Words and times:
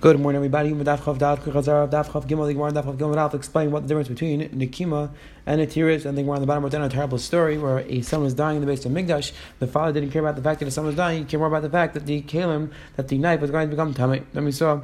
Good 0.00 0.18
morning, 0.18 0.36
everybody. 0.36 0.72
Daf 0.72 1.34
explain 3.34 3.70
what 3.70 3.82
the 3.82 3.88
difference 3.88 4.08
between 4.08 4.48
Nikima 4.48 5.10
and 5.44 5.60
Atiris. 5.60 6.06
And 6.06 6.16
then 6.16 6.24
we're 6.24 6.36
on 6.36 6.40
the 6.40 6.46
bottom 6.46 6.64
of 6.64 6.72
a 6.72 6.88
terrible 6.88 7.18
story 7.18 7.58
where 7.58 7.80
a 7.80 8.00
son 8.00 8.22
was 8.22 8.32
dying 8.32 8.56
in 8.56 8.60
the 8.62 8.66
base 8.66 8.86
of 8.86 8.92
Migdash. 8.92 9.32
The 9.58 9.66
father 9.66 9.92
didn't 9.92 10.10
care 10.10 10.22
about 10.22 10.36
the 10.36 10.42
fact 10.42 10.60
that 10.60 10.64
his 10.64 10.72
son 10.72 10.86
was 10.86 10.94
dying. 10.94 11.18
He 11.18 11.24
cared 11.26 11.40
more 11.40 11.48
about 11.48 11.60
the 11.60 11.68
fact 11.68 11.92
that 11.92 12.06
the 12.06 12.22
kalim, 12.22 12.72
that 12.96 13.08
the 13.08 13.18
knife 13.18 13.42
was 13.42 13.50
going 13.50 13.68
to 13.68 13.76
become 13.76 13.92
tamei. 13.92 14.24
Then 14.32 14.46
we 14.46 14.52
saw 14.52 14.80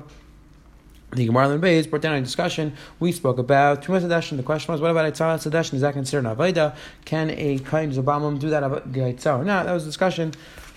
the 1.13 1.25
Gemara 1.25 1.49
and 1.49 1.63
Beis 1.63 1.89
brought 1.89 2.03
down 2.03 2.17
a 2.17 2.21
discussion. 2.21 2.75
We 3.01 3.11
spoke 3.11 3.39
about 3.39 3.83
Tumas 3.83 4.03
Sadeshin. 4.03 4.37
The 4.37 4.43
question 4.43 4.71
was, 4.73 4.83
what 4.83 4.91
about 4.91 5.11
Eitzah 5.11 5.51
Sadeshin? 5.51 5.75
Is 5.75 5.81
that 5.81 5.95
considered 5.95 6.27
an 6.27 6.37
Avaida? 6.37 6.77
Can 7.07 7.31
a 7.31 7.59
kind 7.61 7.91
Zabamam 7.91 8.39
do 8.39 8.51
that 8.51 8.63
Eitzah 8.63 9.39
or 9.39 9.45
not? 9.45 9.65
That 9.65 9.73
was 9.73 9.85
a 9.85 9.87
discussion 9.87 10.35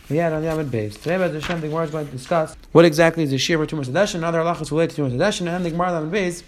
we 0.09 0.17
had 0.17 0.33
on 0.33 0.41
the 0.41 0.51
Amid 0.51 0.71
base. 0.71 0.95
Today, 0.95 1.15
about 1.15 1.33
the 1.33 1.41
Shem, 1.41 1.61
the 1.61 1.67
Gemara 1.67 1.85
is 1.85 1.91
going 1.91 2.05
to 2.07 2.11
discuss 2.11 2.55
what 2.71 2.85
exactly 2.85 3.23
is 3.23 3.29
the 3.29 3.37
Shir 3.37 3.57
for 3.57 3.65
Tumas 3.65 3.85
Sadeshin, 3.85 4.15
and 4.15 4.25
other 4.25 4.39
halachas 4.39 4.71
related 4.71 4.95
to 4.95 5.03
Tumas 5.03 5.17
Sadeshin, 5.17 5.53
and 5.53 5.63
the 5.63 5.71
Gemara 5.71 5.91
on 5.93 6.05
the 6.05 6.11
base 6.11 6.43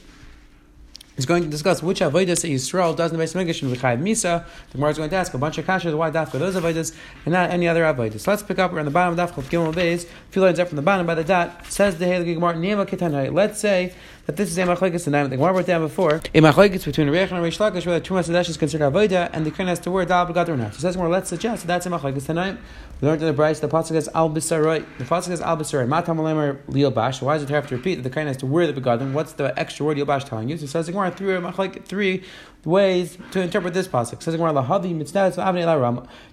is 1.18 1.26
going 1.26 1.44
to 1.44 1.50
discuss 1.50 1.84
which 1.84 2.00
avodas 2.00 2.50
Yisrael 2.50 2.96
does 2.96 3.12
in 3.12 3.18
the 3.18 3.22
base 3.22 3.36
of 3.36 3.42
Mikdash 3.42 3.62
and 3.62 3.76
V'chayiv 3.76 4.02
Misa. 4.02 4.46
The 4.72 4.78
Gemara 4.78 4.92
is 4.92 4.98
going 4.98 5.10
to 5.10 5.16
ask 5.16 5.34
a 5.34 5.38
bunch 5.38 5.58
of 5.58 5.66
kashas 5.66 5.96
why 5.96 6.10
dafka 6.10 6.40
those 6.40 6.56
avodas 6.56 6.96
and 7.26 7.34
not 7.34 7.52
any 7.52 7.68
other 7.68 7.84
avodas. 7.84 8.26
Let's 8.26 8.42
pick 8.42 8.58
up. 8.58 8.72
We're 8.72 8.80
on 8.80 8.86
the 8.86 8.92
bottom 8.92 9.20
of 9.20 9.30
dafka 9.30 9.44
Gimel 9.44 9.74
Beis. 9.74 10.08
Few 10.32 10.42
lines 10.42 10.60
up 10.60 10.70
from 10.70 10.78
the 10.78 10.82
bottom 10.82 11.06
by 11.06 11.16
the 11.16 11.24
dot 11.24 11.66
says 11.68 11.98
the 11.98 12.06
Halakha 12.06 12.34
Gemara 12.34 12.54
Nema 12.54 12.88
Ketanai. 12.88 13.32
Let's 13.32 13.60
say 13.60 13.94
that 14.32 14.38
this 14.38 14.50
is 14.50 14.58
a 14.58 14.62
machlekes 14.62 15.06
and 15.08 15.32
the 15.32 15.36
Gemara 15.36 15.54
wrote 15.54 15.66
down 15.66 15.82
before. 15.82 16.16
A 16.16 16.40
machlekes 16.40 16.86
between 16.86 17.10
Reich 17.10 17.32
and 17.32 17.44
Reish 17.44 17.58
Lakish 17.60 17.86
whether 17.86 18.00
Tumas 18.00 18.30
Hadesh 18.30 18.50
is 18.50 18.56
considered 18.56 18.92
avoda 18.92 19.30
and 19.34 19.46
the 19.46 19.52
Kohen 19.52 19.68
has 19.68 19.80
to 19.80 19.92
wear 19.92 20.06
dal 20.06 20.26
begad 20.26 20.48
or 20.48 20.56
not. 20.56 20.74
So 20.74 20.80
says 20.80 20.96
more. 20.96 21.10
Let's 21.10 21.30
suggest 21.30 21.64
that 21.64 21.68
that's 21.68 21.86
a 21.86 21.90
machlekes 21.90 22.26
tonight. 22.26 22.58
We 23.02 23.10
learned 23.10 23.22
in 23.22 23.28
the 23.28 23.34
Bryce 23.34 23.60
the 23.60 23.68
pasuk 23.68 23.90
says 23.90 24.08
al 24.14 24.30
bisarai. 24.30 24.86
The 24.98 25.04
pasuk 25.04 25.26
says 25.26 25.42
al 25.42 25.58
bisarai. 25.58 25.86
Matam 25.88 26.18
alemer 26.18 26.64
liel 26.68 26.94
bash. 26.94 27.22
Why 27.22 27.34
does 27.34 27.44
it 27.44 27.50
have 27.50 27.68
to 27.68 27.76
repeat 27.76 27.96
that 27.96 28.04
the 28.04 28.10
Kohen 28.10 28.28
has 28.28 28.38
to 28.38 28.46
wear 28.46 28.72
the 28.72 28.80
begadim? 28.80 29.12
What's 29.12 29.34
the 29.34 29.58
extra 29.60 29.86
word 29.86 29.98
liel 29.98 30.24
telling 30.24 30.48
you? 30.48 30.58
So 30.58 30.66
says 30.66 30.88
Gemara 30.88 31.12
three 31.12 31.34
machlekes 31.34 31.84
three 31.84 32.24
ways 32.66 33.18
to 33.32 33.42
interpret 33.42 33.74
this 33.74 33.88
pasuk. 33.88 34.22
Says 34.22 34.36
Huda. 34.36 35.08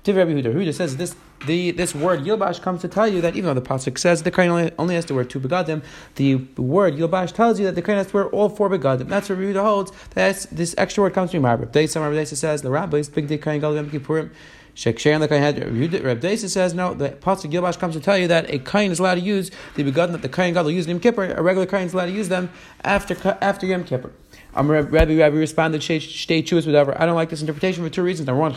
Huda 0.04 0.74
says 0.74 0.96
this 0.96 1.14
the 1.46 1.70
this 1.70 1.94
word 1.94 2.20
yilbash 2.20 2.60
comes 2.60 2.80
to 2.80 2.88
tell 2.88 3.06
you 3.06 3.20
that 3.20 3.36
even 3.36 3.44
though 3.44 3.60
the 3.60 3.66
pasuk 3.66 3.96
says 3.98 4.22
the 4.22 4.30
kohen 4.30 4.50
only, 4.50 4.72
only 4.78 4.94
has 4.94 5.04
to 5.04 5.14
wear 5.14 5.24
two 5.24 5.38
begadim, 5.40 5.84
the 6.16 6.36
word 6.60 6.94
yilbash 6.94 7.32
tells 7.32 7.60
you 7.60 7.66
that 7.66 7.74
the 7.74 7.82
kohen 7.82 7.98
has 7.98 8.08
to 8.08 8.14
wear 8.14 8.26
all 8.28 8.48
four 8.48 8.68
begadim. 8.68 9.08
That's 9.08 9.28
what 9.28 9.38
Rabbi 9.38 9.52
Huda 9.52 9.62
holds. 9.62 9.92
That 10.10 10.46
this 10.50 10.74
extra 10.76 11.04
word 11.04 11.14
comes 11.14 11.30
from 11.30 11.44
Rabbi 11.44 11.64
Deisa. 11.66 12.00
Rabbi 12.00 12.16
Deisa 12.16 12.36
says 12.36 12.62
the 12.62 12.70
Rabbi 12.70 12.96
rabbis 12.96 13.08
big 13.08 13.28
day 13.28 13.38
kohen 13.38 13.60
gadol 13.60 13.84
kippurim. 13.84 14.30
Shekshar 14.74 15.18
the 15.18 15.28
kohen 15.28 15.42
had 15.42 15.58
Reb 16.04 16.20
Deisa 16.20 16.48
says 16.48 16.74
no. 16.74 16.94
The 16.94 17.10
pasuk 17.10 17.50
Gilbash 17.52 17.78
comes 17.78 17.94
to 17.94 18.00
tell 18.00 18.18
you 18.18 18.28
that 18.28 18.50
a 18.50 18.58
kohen 18.58 18.90
is 18.90 18.98
allowed 18.98 19.16
to 19.16 19.20
use 19.20 19.50
the 19.76 19.84
begadim 19.84 20.12
that 20.12 20.22
the 20.22 20.28
kohen 20.28 20.54
gadol 20.54 20.70
used 20.70 20.88
in 20.88 20.96
Yom 20.96 21.00
Kippur. 21.00 21.34
A 21.36 21.42
regular 21.42 21.66
kohen 21.66 21.86
is 21.86 21.94
allowed 21.94 22.06
to 22.06 22.12
use 22.12 22.28
them 22.28 22.50
after 22.82 23.38
after 23.40 23.66
Yom 23.66 23.84
Kippur. 23.84 24.12
Um, 24.54 24.70
Rabbi, 24.70 25.16
Rabbi 25.18 25.36
responded, 25.36 25.82
"Stay 25.82 26.42
choose 26.42 26.66
whatever." 26.66 27.00
I 27.00 27.06
don't 27.06 27.14
like 27.14 27.28
this 27.28 27.40
interpretation 27.40 27.84
for 27.84 27.90
two 27.90 28.02
reasons. 28.02 28.26
Number 28.26 28.40
one, 28.40 28.52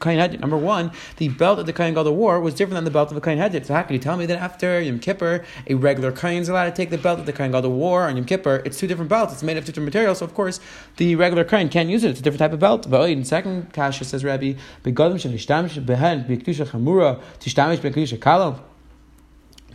Number 0.00 0.56
one, 0.56 0.92
the 1.16 1.28
belt 1.28 1.58
of 1.58 1.66
the 1.66 1.72
Kain 1.72 1.94
Gadol 1.94 2.14
wore 2.14 2.40
was 2.40 2.54
different 2.54 2.76
than 2.76 2.84
the 2.84 2.90
belt 2.90 3.08
of 3.08 3.16
the 3.16 3.20
Kain 3.20 3.38
Hedit. 3.38 3.66
So 3.66 3.74
how 3.74 3.82
can 3.82 3.94
you 3.94 3.98
tell 3.98 4.16
me 4.16 4.26
that 4.26 4.38
after 4.38 4.80
Yom 4.80 5.00
Kippur, 5.00 5.44
a 5.66 5.74
regular 5.74 6.12
Kain 6.12 6.40
is 6.42 6.48
allowed 6.48 6.66
to 6.66 6.72
take 6.72 6.90
the 6.90 6.98
belt 6.98 7.18
that 7.18 7.26
the 7.26 7.32
Kain 7.32 7.50
Gadol 7.50 7.72
wore 7.72 8.04
on 8.04 8.16
Yom 8.16 8.24
Kippur? 8.24 8.62
It's 8.64 8.78
two 8.78 8.86
different 8.86 9.08
belts. 9.08 9.32
It's 9.32 9.42
made 9.42 9.56
of 9.56 9.64
different 9.64 9.86
materials. 9.86 10.18
So 10.18 10.24
of 10.24 10.34
course, 10.34 10.60
the 10.98 11.16
regular 11.16 11.42
Kain 11.42 11.68
can't 11.68 11.88
use 11.88 12.04
it. 12.04 12.10
It's 12.10 12.20
a 12.20 12.22
different 12.22 12.38
type 12.38 12.52
of 12.52 12.60
belt. 12.60 12.88
But 12.88 13.10
in 13.10 13.24
second 13.24 13.72
Kasha 13.72 14.04
says 14.04 14.24
Rabbi, 14.24 14.54
Begadim 14.84 15.16
shenishtamish 15.16 15.84
behen 15.84 16.28
b'kedusha 16.28 16.66
chamura 16.66 17.20
tishtamish 17.40 17.78
b'kedusha 17.78 18.20
kalo. 18.20 18.60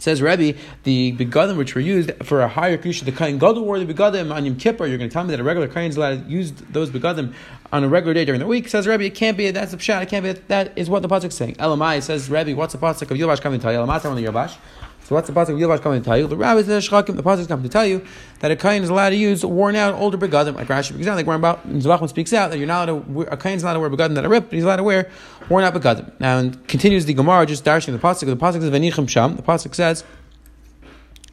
Says 0.03 0.21
Rebbe, 0.21 0.59
the 0.83 1.13
begadim 1.13 1.55
which 1.55 1.75
were 1.75 1.79
used 1.79 2.11
for 2.23 2.41
a 2.41 2.49
higher 2.49 2.77
kedusha, 2.77 3.05
the 3.05 3.11
kain 3.13 3.37
gadol 3.37 3.63
wore 3.63 3.79
the 3.79 3.85
begadim 3.85 4.35
on 4.35 4.45
Yom 4.45 4.57
Kippur. 4.57 4.85
You're 4.85 4.97
going 4.97 5.09
to 5.09 5.13
tell 5.13 5.23
me 5.23 5.29
that 5.29 5.39
a 5.39 5.45
regular 5.45 5.69
kain 5.69 5.91
is 5.91 5.95
allowed 5.95 6.25
to 6.25 6.29
use 6.29 6.51
those 6.51 6.89
begadim 6.89 7.33
on 7.71 7.85
a 7.85 7.87
regular 7.87 8.13
day 8.13 8.25
during 8.25 8.41
the 8.41 8.45
week. 8.45 8.67
Says 8.67 8.85
Rebbe, 8.85 9.05
it 9.05 9.15
can't 9.15 9.37
be. 9.37 9.49
That's 9.51 9.71
a 9.71 9.77
pshat. 9.77 10.03
It 10.03 10.09
can't 10.09 10.25
be. 10.25 10.33
That 10.49 10.77
is 10.77 10.89
what 10.89 11.03
the 11.03 11.07
pasuk 11.07 11.27
is 11.27 11.35
saying. 11.35 11.55
Elamai 11.55 12.03
says 12.03 12.29
Rebbe, 12.29 12.53
what's 12.53 12.73
the 12.73 12.79
pasuk 12.79 13.11
of 13.11 13.17
Yilbash 13.17 13.39
coming 13.39 13.61
to 13.61 13.63
tell 13.63 13.71
you? 13.71 13.79
Elamai 13.79 14.03
on 14.03 14.17
the 14.17 14.25
Yilbash. 14.25 14.57
So 15.03 15.15
what's 15.15 15.27
the 15.27 15.33
pasuk 15.33 15.49
of 15.49 15.57
Yilvash 15.59 15.81
coming 15.81 16.01
to 16.01 16.05
tell 16.05 16.17
you? 16.17 16.27
The 16.27 16.37
rabbi 16.37 16.61
says 16.61 16.87
Shchakim. 16.87 17.17
The 17.17 17.23
pasuk 17.23 17.39
is 17.39 17.47
coming 17.47 17.63
to 17.63 17.69
tell 17.69 17.85
you 17.85 18.05
that 18.39 18.51
a 18.51 18.55
kain 18.55 18.83
is 18.83 18.89
allowed 18.89 19.09
to 19.09 19.17
use 19.17 19.45
worn 19.45 19.75
out 19.75 19.95
older 19.95 20.17
begadim, 20.17 20.55
like 20.55 20.67
Rashi 20.67 20.93
speaks 20.93 21.07
out, 21.07 21.17
like 21.17 21.27
about 21.27 22.09
speaks 22.09 22.31
out 22.31 22.51
that 22.51 22.57
you're 22.57 22.67
not 22.67 22.87
allowed 22.87 23.05
to 23.05 23.11
wear, 23.11 23.27
a 23.27 23.35
kain 23.35 23.57
is 23.57 23.63
allowed 23.63 23.73
to 23.73 23.79
wear 23.81 23.89
begadim 23.89 24.15
that 24.15 24.25
are 24.25 24.29
ripped, 24.29 24.49
but 24.49 24.55
he's 24.55 24.63
allowed 24.63 24.77
to 24.77 24.83
wear 24.83 25.11
worn 25.49 25.65
out 25.65 25.73
begadim. 25.73 26.17
Now 26.19 26.37
and 26.37 26.67
continues 26.67 27.05
the 27.05 27.13
Gemara 27.13 27.45
just 27.45 27.65
darshing 27.65 27.93
the 27.93 27.99
pasuk. 27.99 28.27
The 28.27 28.37
pasuk 28.37 28.61
says 28.61 28.71
Venichim 28.71 29.09
Sham. 29.09 29.35
The 29.35 29.41
pasuk 29.41 29.75
says 29.75 30.05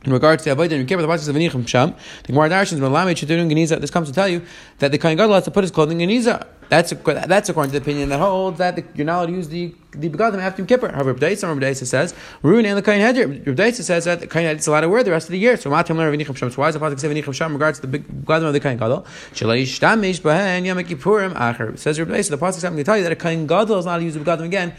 in 0.05 0.13
regards 0.13 0.45
to 0.45 0.55
Avodah 0.55 0.73
and 0.73 0.89
Kippur, 0.89 1.03
the 1.03 1.09
pasuk 1.09 1.29
of 1.29 1.37
Venichim 1.37 1.69
Sham, 1.69 1.95
the 2.25 2.33
Gemara 2.33 2.49
Darshan 2.49 2.73
is 2.73 2.81
Malamed 2.81 3.15
Shadurun 3.15 3.51
Geniza. 3.51 3.81
This 3.81 3.91
comes 3.91 4.09
to 4.09 4.15
tell 4.15 4.29
you 4.29 4.43
that 4.79 4.91
the 4.91 4.99
Kohen 4.99 5.17
Gadol 5.17 5.35
has 5.35 5.45
to 5.45 5.51
put 5.51 5.63
his 5.63 5.71
clothing 5.71 6.01
in 6.01 6.09
Geniza. 6.09 6.47
That's 6.69 6.93
that's 7.05 7.49
according 7.49 7.73
to 7.73 7.79
the 7.79 7.85
opinion 7.85 8.09
that 8.09 8.19
holds 8.19 8.59
that 8.59 8.77
the, 8.77 8.85
you're 8.95 9.05
not 9.05 9.19
allowed 9.19 9.27
to 9.27 9.33
use 9.33 9.49
the 9.49 9.75
the 9.93 10.09
begadim 10.09 10.39
after 10.39 10.63
Yom 10.63 10.67
Kippur. 10.67 10.89
However, 10.93 11.13
Rabbi 11.13 11.35
Daisa 11.35 11.87
says 11.87 12.15
Ruin 12.43 12.65
and 12.65 12.77
the 12.77 12.83
Kain 12.83 13.01
Hedger. 13.01 13.27
Rabbi 13.27 13.53
Daisa 13.53 13.83
says 13.83 14.05
that 14.05 14.29
Kohen 14.31 14.47
Hedger 14.47 14.59
is 14.59 14.67
allowed 14.67 14.83
to 14.83 14.89
wear 14.89 15.03
the 15.03 15.11
rest 15.11 15.29
of 15.29 15.33
the 15.33 15.39
year. 15.39 15.57
So 15.57 15.71
Matam 15.71 15.97
learn 15.97 16.17
Venichim 16.17 16.37
Sham. 16.37 16.51
So 16.51 16.61
why 16.63 16.69
is 16.69 16.75
the 16.75 16.81
pasuk 16.81 17.01
say 17.01 17.09
Venichim 17.09 17.35
Sham 17.35 17.53
regards 17.53 17.81
to 17.81 17.87
the 17.87 17.99
begadim 17.99 18.45
of 18.45 18.53
the 18.53 18.61
Kohen 18.61 18.79
Gadol? 18.79 19.03
Shalei 19.33 19.63
Shtamish 19.63 20.21
Bahen 20.21 20.65
Yom 20.65 20.79
Kippurim 20.79 21.35
Acher. 21.35 21.79
Says 21.79 21.99
Rabbi 21.99 22.13
Daisa. 22.13 22.31
The 22.31 22.39
pasuk 22.39 22.57
is 22.57 22.63
to 22.63 22.85
tell 22.85 22.97
you 22.97 23.03
that 23.03 23.13
a 23.13 23.17
Kohen 23.17 23.47
Gadol 23.47 23.79
is 23.79 23.87
not 23.87 23.93
allowed 23.93 23.99
to 23.99 24.05
use 24.05 24.15
the 24.15 24.21
begadim 24.21 24.45
again 24.45 24.75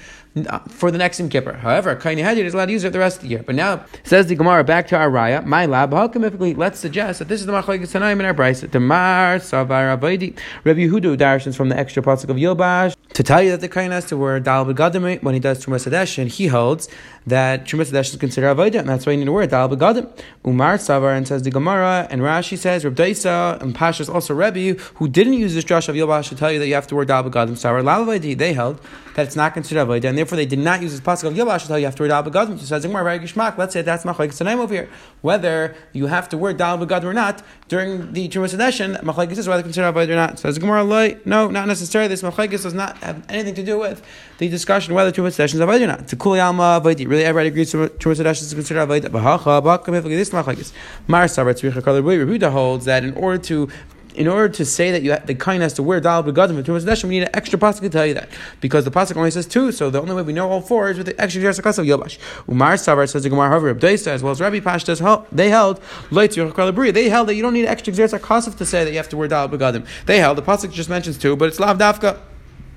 uh, 0.48 0.60
for 0.60 0.92
the 0.92 0.98
next 0.98 1.20
Yom 1.20 1.30
Kippur. 1.30 1.54
However, 1.54 1.96
Kain 1.96 2.18
Hedger 2.18 2.44
is 2.44 2.54
allowed 2.54 2.68
to 2.68 2.72
use 2.72 2.84
it 2.84 2.94
the 2.94 3.00
rest 3.00 3.18
of 3.18 3.24
the 3.24 3.30
year. 3.30 3.44
But 3.44 3.56
now 3.56 3.86
says 4.04 4.28
the 4.28 4.36
Gemara 4.36 4.64
back 4.64 4.88
to 4.88 4.98
our 4.98 5.10
Raya. 5.10 5.46
My 5.46 5.66
lab. 5.66 5.92
How 5.94 6.08
comically, 6.08 6.54
let's 6.54 6.80
suggest 6.80 7.20
that 7.20 7.28
this 7.28 7.42
is 7.42 7.46
the 7.46 7.54
Machlekes 7.54 7.92
Tanaim 7.92 8.20
in 8.20 8.26
our 8.26 8.34
Brisa. 8.34 8.70
Demar 8.72 9.40
Savar 9.40 9.98
Avaidi. 9.98 10.38
Rabbi 10.64 10.82
Yehuda 10.82 11.18
darshans 11.18 11.56
from 11.56 11.70
the 11.70 11.78
extra 11.78 12.02
pasuk 12.02 12.30
of 12.30 12.38
Yilbash 12.38 12.96
to 13.14 13.24
tell 13.24 13.42
you 13.42 13.52
that 13.52 13.62
the 13.62 13.70
Kohen 13.70 13.92
has 13.92 14.06
to 14.06 14.18
wear 14.18 14.40
Dal 14.40 14.66
when 14.66 15.34
he 15.34 15.40
does 15.40 15.62
Hadesh, 15.86 16.18
and 16.18 16.30
he 16.30 16.48
holds 16.48 16.88
that 17.28 17.66
Trumas 17.66 17.92
Hadesh 17.92 18.12
is 18.12 18.16
considered 18.16 18.56
Avodah, 18.56 18.80
and 18.80 18.90
that's 18.90 19.06
why 19.06 19.12
you 19.12 19.20
need 19.20 19.26
to 19.26 19.32
wear 19.32 19.46
Dal 19.46 19.70
Begadim. 19.70 20.10
Umar 20.46 20.78
Savar 20.78 21.16
and 21.16 21.28
says 21.28 21.44
the 21.44 21.52
Gemara, 21.52 22.08
and 22.10 22.22
Rashi 22.22 22.58
says, 22.58 22.84
Reb 22.84 22.96
Daisa, 22.96 23.62
and 23.62 23.76
Pashas 23.76 24.14
also 24.14 24.34
Rebbe, 24.34 24.82
who 24.96 25.08
didn't 25.08 25.34
use 25.34 25.54
this 25.54 25.64
Josh 25.64 25.88
of 25.88 25.96
Yilbash 25.96 26.30
to 26.30 26.36
tell 26.36 26.52
you 26.52 26.60
that 26.60 26.68
you 26.68 26.74
have 26.74 26.88
to 26.88 26.96
wear 26.96 27.06
Dal 27.06 27.24
Begadim. 27.24 27.52
Savar 27.52 27.84
Lavavadi, 27.84 28.38
they 28.38 28.54
held 28.54 28.82
that 29.16 29.28
it's 29.28 29.36
not 29.36 29.54
considered 29.54 29.88
Avodah, 29.88 30.06
and 30.06 30.18
therefore 30.18 30.36
they 30.36 30.46
did 30.46 30.60
not 30.60 30.82
use 30.82 30.92
this 30.92 31.02
pasuk 31.02 31.26
of 31.26 31.34
Yilbash 31.34 31.62
to 31.62 31.68
tell 31.68 31.78
you 31.78 31.82
you 31.82 31.86
have 31.86 31.96
to 31.96 32.04
wear 32.04 32.10
Dal 32.10 32.24
Begadim. 32.24 32.58
So 32.60 32.66
says 32.66 32.84
Gemara, 32.84 33.20
Gishmak, 33.20 33.58
let's 33.58 33.74
say 33.74 33.82
that's 33.82 34.04
Machlekes 34.04 34.42
Tanaim 34.42 34.58
over 34.58 34.74
here. 34.74 34.90
Whether 35.22 35.76
you 35.94 36.08
have 36.08 36.28
to 36.30 36.38
wear 36.38 36.54
Dal 36.54 36.82
or 36.82 37.14
not 37.14 37.44
during 37.68 38.14
the 38.14 38.28
Trumas 38.30 38.56
Hadesh, 38.56 39.00
Machlekes 39.02 39.38
is 39.38 39.48
whether 39.48 39.62
considered 39.62 39.94
Avodah 39.94 40.10
or 40.10 40.16
not. 40.16 40.40
So 40.40 40.50
says 40.50 40.58
Gemara, 40.58 40.84
no, 41.26 41.50
not 41.50 41.68
necessarily. 41.68 42.08
This 42.08 42.24
Machlekes 42.24 42.64
does 42.64 42.74
not 42.74 42.98
have 42.98 43.24
anything 43.30 43.54
to 43.56 43.64
do 43.64 43.78
with 43.78 44.02
the 44.40 44.50
discussion 44.50 44.96
whether 44.96 45.12
Trumas 45.12 45.38
Hadesh 45.38 45.54
is 45.54 45.60
Avodah 45.60 45.84
or 45.84 45.88
not. 45.88 46.08
To 46.08 46.16
Kuli 46.16 46.40
Alma 46.40 46.82
Avodah, 46.82 47.11
really 47.12 47.26
everybody 47.26 47.50
agrees 47.50 47.74
Trumas 47.74 48.20
Hadesh 48.20 48.42
is 48.42 48.54
considered 48.54 48.88
Avodah. 48.88 49.10
Bahacha, 49.10 49.62
Bakam, 49.62 50.02
this 50.04 50.30
Machlekes. 50.30 50.72
Mar 51.08 51.26
Sabar 51.26 51.54
Tzricha 51.54 51.82
Kalar 51.82 52.02
Rebuda 52.02 52.52
holds 52.52 52.86
that 52.86 53.04
in 53.04 53.14
order 53.16 53.38
to 53.38 53.70
in 54.16 54.28
order 54.28 54.50
to 54.50 54.66
say 54.66 54.92
that 54.92 55.04
you 55.04 55.12
have, 55.12 55.26
the 55.26 55.34
kain 55.34 55.62
has 55.62 55.74
to 55.74 55.84
wear 55.84 56.02
dal 56.02 56.24
begadim 56.24 56.56
for 56.56 56.64
tumas 56.64 56.84
neshim, 56.84 57.06
we 57.06 57.12
need 57.12 57.24
an 57.24 57.30
extra 57.34 57.58
pasuk 57.58 57.80
to 57.82 57.90
tell 57.90 58.06
you 58.06 58.14
that 58.14 58.30
because 58.60 58.84
the 58.84 58.92
pasuk 58.92 59.16
only 59.16 59.32
says 59.32 59.46
two. 59.46 59.72
So 59.72 59.90
the 59.90 60.02
only 60.02 60.16
way 60.16 60.22
we 60.22 60.34
know 60.34 60.50
all 60.50 60.62
four 60.62 60.90
is 60.90 60.98
with 60.98 61.08
the 61.08 61.22
extra 61.22 61.42
jersakas 61.42 61.80
of 61.80 61.86
yobash. 61.86 62.18
Umar 62.50 62.74
Savar 62.74 63.10
says 63.10 63.24
the 63.24 63.30
Gemara 63.30 63.50
However, 63.50 63.74
Abdeisa 63.74 64.08
as 64.08 64.24
well 64.24 64.32
as 64.32 64.42
Rabbi 64.42 64.60
Pashtas 64.60 65.00
they 65.32 65.50
held 65.50 65.82
they 66.12 67.10
held 67.10 67.28
that 67.30 67.36
you 67.36 67.42
don't 67.42 67.54
need 67.54 67.66
extra 67.66 67.94
jersakas 67.94 68.58
to 68.58 68.66
say 68.66 68.84
that 68.84 68.92
you 68.92 68.98
have 68.98 69.10
to 69.10 69.18
wear 69.18 69.28
dal 69.28 69.48
begadim. 69.48 69.86
They 70.06 70.20
held 70.20 70.38
the 70.38 70.44
pasuk 70.44 70.72
just 70.72 70.90
mentions 70.90 71.18
two, 71.18 71.36
but 71.36 71.48
it's 71.48 71.60
lav 71.60 71.78
dafka. 71.78 72.20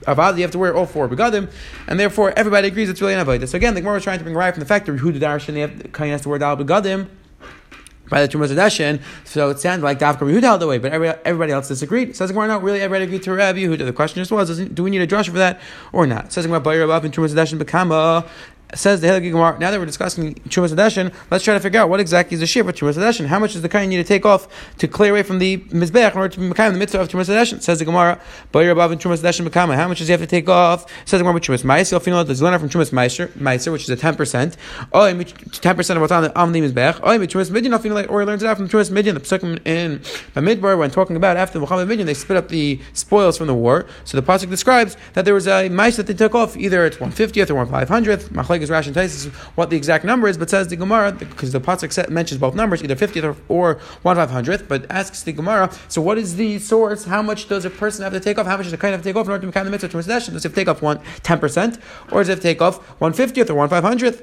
Avad, 0.04 0.36
you 0.36 0.42
have 0.42 0.50
to 0.52 0.58
wear 0.58 0.74
all 0.74 0.86
four 0.86 1.08
begadim, 1.08 1.50
and 1.88 1.98
therefore 1.98 2.32
everybody 2.36 2.68
agrees 2.68 2.88
it's 2.88 3.00
really 3.00 3.14
an 3.14 3.24
avodah. 3.24 3.48
So 3.48 3.56
again, 3.56 3.74
the 3.74 3.80
Gemara 3.80 3.96
is 3.96 4.04
trying 4.04 4.18
to 4.18 4.24
bring 4.24 4.36
right 4.36 4.52
from 4.52 4.60
the 4.60 4.66
fact 4.66 4.86
that 4.86 4.96
who 4.96 5.12
did 5.12 5.22
Darshan, 5.22 5.82
the 5.82 5.88
kain 5.88 6.10
has 6.10 6.22
to 6.22 6.28
wear 6.28 6.38
dal 6.38 6.56
begadim 6.56 7.08
by 8.08 8.20
the 8.24 8.28
Trumas 8.28 8.48
Hadeshin, 8.54 9.00
so 9.24 9.48
it 9.48 9.58
sounded 9.58 9.82
like 9.82 9.98
Davka 9.98 10.18
Yehuda 10.18 10.42
held 10.42 10.60
the 10.60 10.66
way, 10.66 10.76
but 10.76 10.92
everybody 10.92 11.52
else 11.52 11.68
disagreed. 11.68 12.14
Says 12.14 12.30
Gemara, 12.30 12.48
no, 12.48 12.58
really, 12.58 12.80
everybody 12.82 13.04
agreed 13.04 13.22
to 13.22 13.32
Rabbi 13.32 13.60
Yehuda. 13.60 13.78
The 13.78 13.94
question 13.94 14.20
just 14.20 14.30
was, 14.30 14.58
do 14.58 14.82
we 14.82 14.90
need 14.90 15.00
a 15.00 15.06
drasha 15.06 15.30
for 15.30 15.38
that 15.38 15.60
or 15.90 16.06
not? 16.06 16.30
Says 16.30 16.44
Gemara, 16.44 16.60
Bayer 16.60 16.86
Rav 16.86 17.04
in 17.06 17.12
Trumas 17.12 17.34
Hadeshin 17.34 17.58
Bekama, 17.58 18.28
says 18.74 19.00
the 19.00 19.06
Hilgi 19.06 19.30
Gemara. 19.30 19.58
Now 19.58 19.70
that 19.70 19.78
we're 19.78 19.86
discussing 19.86 20.34
Chumas 20.48 20.74
Adeshin, 20.74 21.12
let's 21.30 21.44
try 21.44 21.54
to 21.54 21.60
figure 21.60 21.80
out 21.80 21.88
what 21.88 22.00
exactly 22.00 22.34
is 22.34 22.40
the 22.40 22.46
shear 22.46 22.64
for 22.64 22.72
Chumas 22.72 22.96
Adeshin. 22.96 23.26
How 23.26 23.38
much 23.38 23.52
does 23.52 23.62
the 23.62 23.68
kain 23.68 23.88
need 23.88 23.96
to 23.96 24.04
take 24.04 24.26
off 24.26 24.48
to 24.78 24.88
clear 24.88 25.10
away 25.10 25.22
from 25.22 25.38
the 25.38 25.58
Mizbech 25.58 26.12
in 26.12 26.18
order 26.18 26.28
to 26.34 26.40
be 26.40 26.46
in 26.46 26.52
the 26.72 26.78
midst 26.78 26.94
of 26.94 27.08
Chumas 27.08 27.28
Adeshin? 27.28 27.62
Says 27.62 27.78
the 27.78 27.84
Gemara, 27.84 28.20
but 28.52 28.60
you're 28.60 28.72
above 28.72 28.92
in 28.92 28.98
Chumas 28.98 29.22
Adeshin 29.22 29.46
Bekama. 29.46 29.76
How 29.76 29.88
much 29.88 29.98
does 29.98 30.08
he 30.08 30.12
have 30.12 30.20
to 30.20 30.26
take 30.26 30.48
off? 30.48 30.90
Says 31.04 31.18
the 31.20 31.24
Gemara, 31.24 31.40
Chumas 31.40 31.62
Meiser. 31.62 31.96
If 31.96 32.06
you 32.06 32.12
know 32.12 32.18
that 32.18 32.26
there's 32.26 32.42
learner 32.42 32.58
from 32.58 32.68
Chumas 32.68 32.90
Meiser, 32.90 33.72
which 33.72 33.82
is 33.82 33.90
a 33.90 33.96
10%, 33.96 34.56
oh, 34.92 34.98
10% 34.98 35.94
of 35.94 36.00
what's 36.00 36.12
on 36.12 36.22
the, 36.24 36.38
on 36.38 36.52
the 36.52 36.60
Mizbech, 36.60 37.00
oh, 37.02 37.18
Chumas 37.18 37.50
Midyan, 37.50 37.74
if 37.76 37.84
you 37.84 37.90
know, 37.90 38.04
or 38.04 38.20
he 38.20 38.26
learns 38.26 38.42
it 38.42 38.46
out 38.46 38.56
from 38.56 38.68
Chumas 38.68 38.90
Midyan, 38.90 39.14
the 39.14 39.20
Pesukim 39.20 39.64
in 39.66 40.02
the 40.34 40.40
Midbar 40.40 40.78
when 40.78 40.90
talking 40.90 41.16
about 41.16 41.36
after 41.36 41.58
the 41.58 41.66
milchemes 41.66 41.86
Midyan, 41.86 42.06
they 42.06 42.14
split 42.14 42.38
up 42.38 42.48
the 42.48 42.80
spoils 42.92 43.38
from 43.38 43.46
the 43.46 43.54
war. 43.54 43.86
So 44.04 44.20
the 44.20 44.26
Pasuk 44.26 44.50
describes 44.50 44.96
that 45.14 45.24
there 45.24 45.34
was 45.34 45.46
a 45.48 45.68
mice 45.68 45.96
that 45.96 46.06
they 46.06 46.14
took 46.14 46.34
off, 46.34 46.56
either 46.56 46.84
it's 46.86 46.96
150th 46.96 47.50
or 47.50 47.54
1 47.54 47.68
500th, 47.68 48.30
because 48.64 48.86
Rashi 48.86 48.88
and 48.88 48.96
Taisus 48.96 49.32
what 49.56 49.70
the 49.70 49.76
exact 49.76 50.04
number 50.04 50.28
is, 50.28 50.38
but 50.38 50.50
says 50.50 50.68
the 50.68 50.76
Gemara 50.76 51.12
because 51.12 51.52
the 51.52 51.60
pasuk 51.60 52.08
mentions 52.10 52.40
both 52.40 52.54
numbers, 52.54 52.82
either 52.82 52.96
fiftieth 52.96 53.36
or 53.48 53.74
one 54.02 54.16
five 54.16 54.30
hundredth, 54.30 54.68
but 54.68 54.90
asks 54.90 55.22
the 55.22 55.32
Gemara, 55.32 55.70
so 55.88 56.00
what 56.00 56.18
is 56.18 56.36
the 56.36 56.58
source? 56.58 57.04
How 57.04 57.22
much 57.22 57.48
does 57.48 57.64
a 57.64 57.70
person 57.70 58.02
have 58.04 58.12
to 58.12 58.20
take 58.20 58.38
off? 58.38 58.46
How 58.46 58.56
much 58.56 58.66
does 58.66 58.72
a 58.72 58.78
kind 58.78 58.92
have 58.92 59.02
to 59.02 59.08
take 59.08 59.16
off 59.16 59.26
in 59.26 59.32
order 59.32 59.42
to 59.42 59.46
become 59.46 59.64
the 59.64 59.70
mitzvah 59.70 59.88
to 59.88 59.96
possession? 59.96 60.34
Does 60.34 60.42
to 60.42 60.48
take 60.48 60.68
off 60.68 60.82
one 60.82 61.00
ten 61.22 61.38
percent, 61.38 61.78
or 62.10 62.20
does 62.20 62.28
it 62.28 62.42
take 62.42 62.62
off 62.62 62.78
one 63.00 63.12
fiftieth 63.12 63.50
or 63.50 63.54
one 63.54 63.68
five 63.68 63.84
hundredth? 63.84 64.22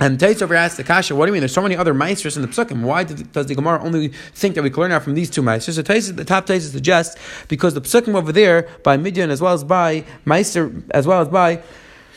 And 0.00 0.18
Taitsover 0.18 0.56
asks 0.56 0.78
the 0.78 0.84
Kasha, 0.84 1.14
what 1.14 1.26
do 1.26 1.30
you 1.30 1.34
mean? 1.34 1.42
There's 1.42 1.54
so 1.54 1.62
many 1.62 1.76
other 1.76 1.94
maestros 1.94 2.36
in 2.36 2.42
the 2.42 2.48
Psukim. 2.48 2.82
Why 2.82 3.04
did, 3.04 3.30
does 3.30 3.46
the 3.46 3.54
Gemara 3.54 3.80
only 3.84 4.08
think 4.34 4.56
that 4.56 4.62
we 4.62 4.70
can 4.70 4.80
learn 4.80 4.90
out 4.90 5.04
from 5.04 5.14
these 5.14 5.30
two 5.30 5.42
maestros? 5.42 5.76
So 5.76 5.82
Tais, 5.82 6.10
the 6.10 6.24
top 6.24 6.46
Taisa 6.46 6.72
suggests 6.72 7.14
because 7.46 7.74
the 7.74 7.82
Psukim 7.82 8.16
over 8.16 8.32
there 8.32 8.68
by 8.82 8.96
Midian 8.96 9.30
as 9.30 9.40
well 9.40 9.52
as 9.52 9.62
by 9.62 10.04
Meister 10.24 10.72
as 10.90 11.06
well 11.06 11.20
as 11.20 11.28
by 11.28 11.62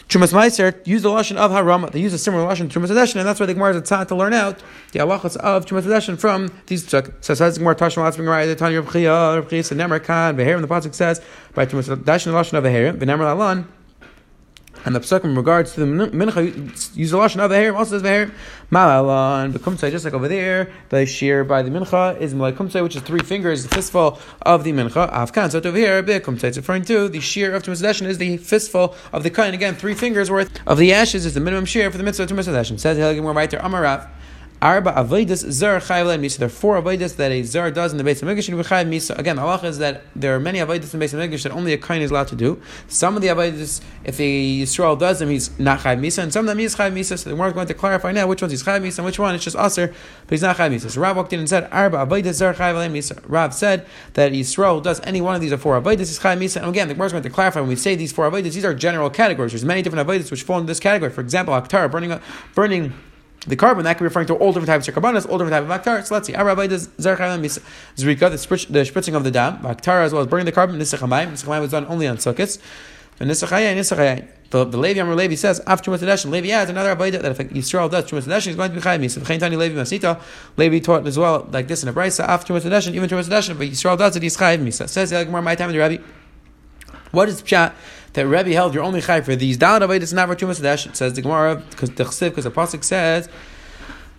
Chumas 0.08 0.34
Meiser 0.34 0.86
use 0.86 1.02
the 1.02 1.10
lashon 1.10 1.36
of 1.36 1.50
Harama. 1.52 1.92
They 1.92 2.00
use 2.00 2.14
a 2.14 2.20
similar 2.20 2.48
lashon 2.48 2.70
to 2.70 2.80
Chumas 2.80 2.90
Hadeshin, 2.90 3.16
and 3.16 3.28
that's 3.28 3.40
why 3.40 3.48
the 3.48 3.54
Gemara 3.54 3.72
is 3.72 3.78
a 3.78 3.82
tzad 3.82 4.08
to 4.10 4.16
learn 4.16 4.34
out 4.34 4.62
the 4.92 5.00
halachas 5.00 5.36
of 5.38 5.66
Chumas 5.66 5.82
Hadeshin 5.82 6.20
from 6.20 6.52
these 6.68 6.86
psukim. 6.86 7.12
So 7.22 7.34
says 7.34 7.56
the 7.56 7.60
Gemara 7.60 7.76
Tashma 7.76 8.04
Latzbing 8.04 8.28
Rai, 8.28 8.46
the 8.46 8.56
Tanya 8.56 8.82
Rav 8.82 8.92
Chia, 8.92 9.12
Rav 9.12 9.50
Chia, 9.50 9.64
Nemer 9.64 10.04
Kan, 10.04 10.38
Beherim. 10.38 10.62
The 10.62 10.68
pasuk 10.68 10.94
says 10.94 11.22
by 11.56 11.66
Chumas 11.66 11.90
Hadeshin 11.90 12.26
the 12.26 12.32
lashon 12.34 12.54
of 12.54 12.64
Beherim, 12.64 12.98
Benemer 12.98 13.26
Lalan. 13.36 13.66
And 14.86 14.96
the 14.96 15.00
psukim 15.00 15.26
in 15.26 15.36
regards 15.36 15.74
to 15.74 15.80
the 15.80 15.86
mincha 15.86 16.96
use 16.96 17.12
the 17.12 17.18
lashon 17.18 17.40
of 17.40 17.50
the 17.50 17.56
hair 17.56 17.76
also 17.76 17.96
says 17.96 18.04
the 18.04 18.10
hair 18.10 18.32
malala 18.72 19.44
and 19.44 19.54
the 19.54 19.90
just 19.90 20.06
like 20.06 20.14
over 20.14 20.28
there 20.28 20.72
the 20.90 21.06
shear 21.08 21.44
by 21.44 21.64
the 21.64 21.72
mincha 21.72 22.20
is 22.20 22.36
malay 22.36 22.52
kumtzai 22.52 22.84
which 22.84 22.96
is 22.96 23.02
three 23.02 23.20
fingers 23.20 23.64
the 23.64 23.70
fistful 23.74 24.20
of 24.44 24.64
the 24.64 24.72
mincha. 24.72 25.12
Afkan 25.12 25.50
so 25.52 25.58
over 25.58 25.76
here 25.76 26.04
big 26.04 26.22
kumtzai 26.24 26.46
it's 26.46 26.58
referring 26.58 26.86
to 26.86 27.10
the 27.10 27.20
shear 27.20 27.56
of 27.56 27.64
tumas 27.64 28.06
is 28.06 28.20
the 28.20 28.38
fistful 28.38 28.96
of 29.12 29.24
the 29.24 29.32
kain. 29.32 29.56
Again 29.56 29.74
three 29.74 29.96
fingers 29.96 30.30
worth 30.30 30.52
of 30.68 30.78
the 30.78 30.94
ashes 30.94 31.26
is 31.26 31.34
the 31.34 31.40
minimum 31.40 31.66
shear 31.66 31.90
for 31.90 31.98
the 31.98 32.04
mitzvah 32.04 32.24
of 32.24 32.30
tumas 32.30 32.80
says 32.80 33.22
more 33.22 33.34
right 33.34 33.50
there 33.50 33.62
amarav 33.62 34.08
Arba 34.66 34.94
avodas 34.94 35.52
zar 35.52 35.80
chayv 35.80 36.20
misa. 36.20 36.38
There 36.40 36.48
are 36.48 36.50
four 36.50 36.82
avodas 36.82 37.18
that 37.18 37.32
a 37.32 37.44
zar 37.44 37.70
does 37.70 37.92
in 37.92 38.00
the 38.00 38.04
base 38.04 38.24
of 38.24 38.28
Mikdash 38.28 38.50
and 38.50 38.58
chayv 38.66 38.90
misa. 38.90 39.16
Again, 39.16 39.38
halacha 39.38 39.66
is 39.66 39.78
that 39.78 40.02
there 40.16 40.36
are 40.36 40.40
many 40.40 40.58
avodas 40.58 40.86
in 40.86 40.90
the 40.90 40.98
base 40.98 41.14
of 41.14 41.20
Mikdash 41.20 41.44
that 41.44 41.52
only 41.52 41.72
a 41.74 41.78
kain 41.78 42.02
is 42.02 42.10
allowed 42.10 42.30
to 42.30 42.36
do. 42.36 42.60
Some 42.88 43.16
of 43.16 43.22
the 43.22 43.28
avodas, 43.28 43.82
if 44.04 44.20
a 44.20 44.62
Yisrael 44.62 44.98
does 44.98 45.20
them, 45.20 45.30
he's 45.30 45.52
not 45.60 45.82
chayv 45.82 46.00
misa, 46.00 46.24
and 46.24 46.34
some 46.34 46.46
of 46.46 46.48
them 46.48 46.58
he's 46.58 46.76
chayv 46.76 46.94
misa. 46.94 47.16
So 47.16 47.36
we're 47.36 47.52
going 47.52 47.68
to 47.68 47.76
clarify 47.76 48.12
now 48.12 48.26
which 48.26 48.42
ones 48.42 48.54
he's 48.54 48.64
chayv 48.64 48.82
misa 48.82 48.98
and 48.98 49.06
which 49.06 49.20
one 49.20 49.36
it's 49.36 49.44
just 49.44 49.56
aser, 49.56 49.94
but 50.22 50.30
he's 50.32 50.42
not 50.42 50.58
chayv 50.58 50.74
misa. 50.74 50.90
So 50.90 51.00
Rav 51.00 51.16
walked 51.16 51.32
in 51.32 51.38
and 51.38 51.48
said 51.48 51.70
Arba 51.72 51.98
avodas 51.98 52.34
zar 52.34 52.56
chayv 52.56 52.74
misa. 52.92 53.24
Rav 53.28 53.54
said 53.54 53.86
that 54.14 54.32
Yisrael 54.32 54.82
does 54.82 55.00
any 55.02 55.22
one 55.22 55.36
of 55.36 55.42
these 55.42 55.54
four 55.62 55.80
avodas 55.80 56.02
is 56.02 56.18
chayv 56.18 56.40
misa. 56.40 56.58
And 56.58 56.70
again, 56.70 56.88
the 56.88 56.96
Gemara 56.96 57.06
is 57.06 57.12
going 57.12 57.22
to 57.22 57.30
clarify 57.30 57.60
when 57.60 57.70
we 57.70 57.76
say 57.76 57.96
these 57.96 58.12
four 58.12 58.32
avodas, 58.32 58.54
these 58.54 58.66
are 58.66 58.74
general 58.74 59.12
categories. 59.12 59.52
There's 59.52 59.64
many 59.64 59.84
different 59.84 60.10
avodas 60.10 60.32
which 60.32 60.42
fall 60.42 60.58
into 60.58 60.72
this 60.72 60.80
category. 60.80 61.12
For 61.12 61.22
example, 61.22 61.54
aktara 61.54 61.92
burning 61.92 62.20
burning 62.56 62.94
the 63.48 63.56
carbon 63.56 63.84
that 63.84 63.94
could 63.94 64.04
be 64.04 64.06
referring 64.06 64.28
to 64.28 64.36
all 64.36 64.52
different 64.52 64.68
types 64.68 64.88
of 64.88 64.94
carbonas, 64.94 65.26
all 65.26 65.38
different 65.38 65.68
types 65.68 65.88
of 65.88 65.94
aktar. 65.94 66.06
So 66.06 66.16
let's 66.16 66.28
see. 66.28 66.36
Our 66.36 66.46
rabbi 66.46 66.68
does 66.68 66.88
zrika, 66.88 67.40
the, 67.40 68.38
spritz, 68.38 68.68
the 68.68 68.80
spritzing 68.80 69.16
of 69.16 69.24
the 69.24 69.32
dam, 69.32 69.60
aktar 69.60 70.04
as 70.04 70.14
well 70.14 70.22
as 70.22 70.28
burning 70.28 70.46
the 70.46 70.52
carbon. 70.52 70.80
Nisachamayim. 70.80 71.32
Nisachamayim 71.32 71.62
was 71.62 71.72
done 71.72 71.86
only 71.88 72.08
on 72.08 72.18
sukkahs. 72.18 72.60
And 73.20 73.30
nisachayin, 73.30 73.78
nisachayin. 73.78 74.28
The, 74.50 74.64
the 74.64 74.78
Levi 74.78 75.00
Amar 75.00 75.16
Levi 75.16 75.36
says 75.36 75.60
after 75.66 75.92
Chumas 75.92 76.00
Hadeshin, 76.00 76.30
Levi 76.30 76.50
adds 76.50 76.70
another 76.70 76.96
avodah 76.96 77.22
that 77.22 77.32
if 77.32 77.38
Yisrael 77.50 77.90
does 77.90 78.06
Chumas 78.06 78.24
Hadeshin, 78.24 78.48
he's 78.48 78.56
going 78.56 78.70
to 78.72 78.76
be 78.76 78.82
chayim. 78.82 79.10
So 79.10 79.20
the 79.20 79.38
Tani 79.38 79.56
Levi 79.56 79.76
Masita, 79.76 80.22
Levi 80.58 80.80
taught 80.80 81.06
as 81.08 81.18
well 81.18 81.48
like 81.52 81.68
this 81.68 81.82
in 81.84 81.90
a 81.90 81.94
brisa 81.94 82.24
after 82.24 82.54
Chumas 82.54 82.62
Hadeshin, 82.62 82.94
even 82.94 83.10
Chumas 83.10 83.28
Hadeshin, 83.28 83.58
but 83.58 83.68
Yisrael 83.68 83.98
does 83.98 84.16
it, 84.16 84.24
he's 84.24 84.38
chayim. 84.38 84.64
Misa 84.64 84.88
says 84.88 85.10
the 85.10 85.24
Gemara, 85.24 85.42
my 85.42 85.56
time 85.56 85.70
in 85.70 85.76
the 85.76 85.80
Rabbi. 85.80 85.98
What 87.12 87.30
is 87.30 87.42
pshat? 87.42 87.74
That 88.16 88.28
Rebbe 88.28 88.52
held 88.52 88.74
you're 88.74 88.84
only 88.84 89.02
chayv 89.02 89.26
for 89.26 89.36
these. 89.36 89.58
Down 89.58 89.82
avodas 89.82 90.14
not 90.14 90.28
for 90.28 90.36
Chumas 90.36 90.60
Hadeshin. 90.60 90.96
Says 90.96 91.14
the 91.14 91.22
Gemara 91.22 91.58
because 91.70 91.92
the 91.92 92.04
Chsiv 92.06 92.30
because 92.30 92.44
the 92.46 92.52
pasuk 92.52 92.84
says 92.84 93.30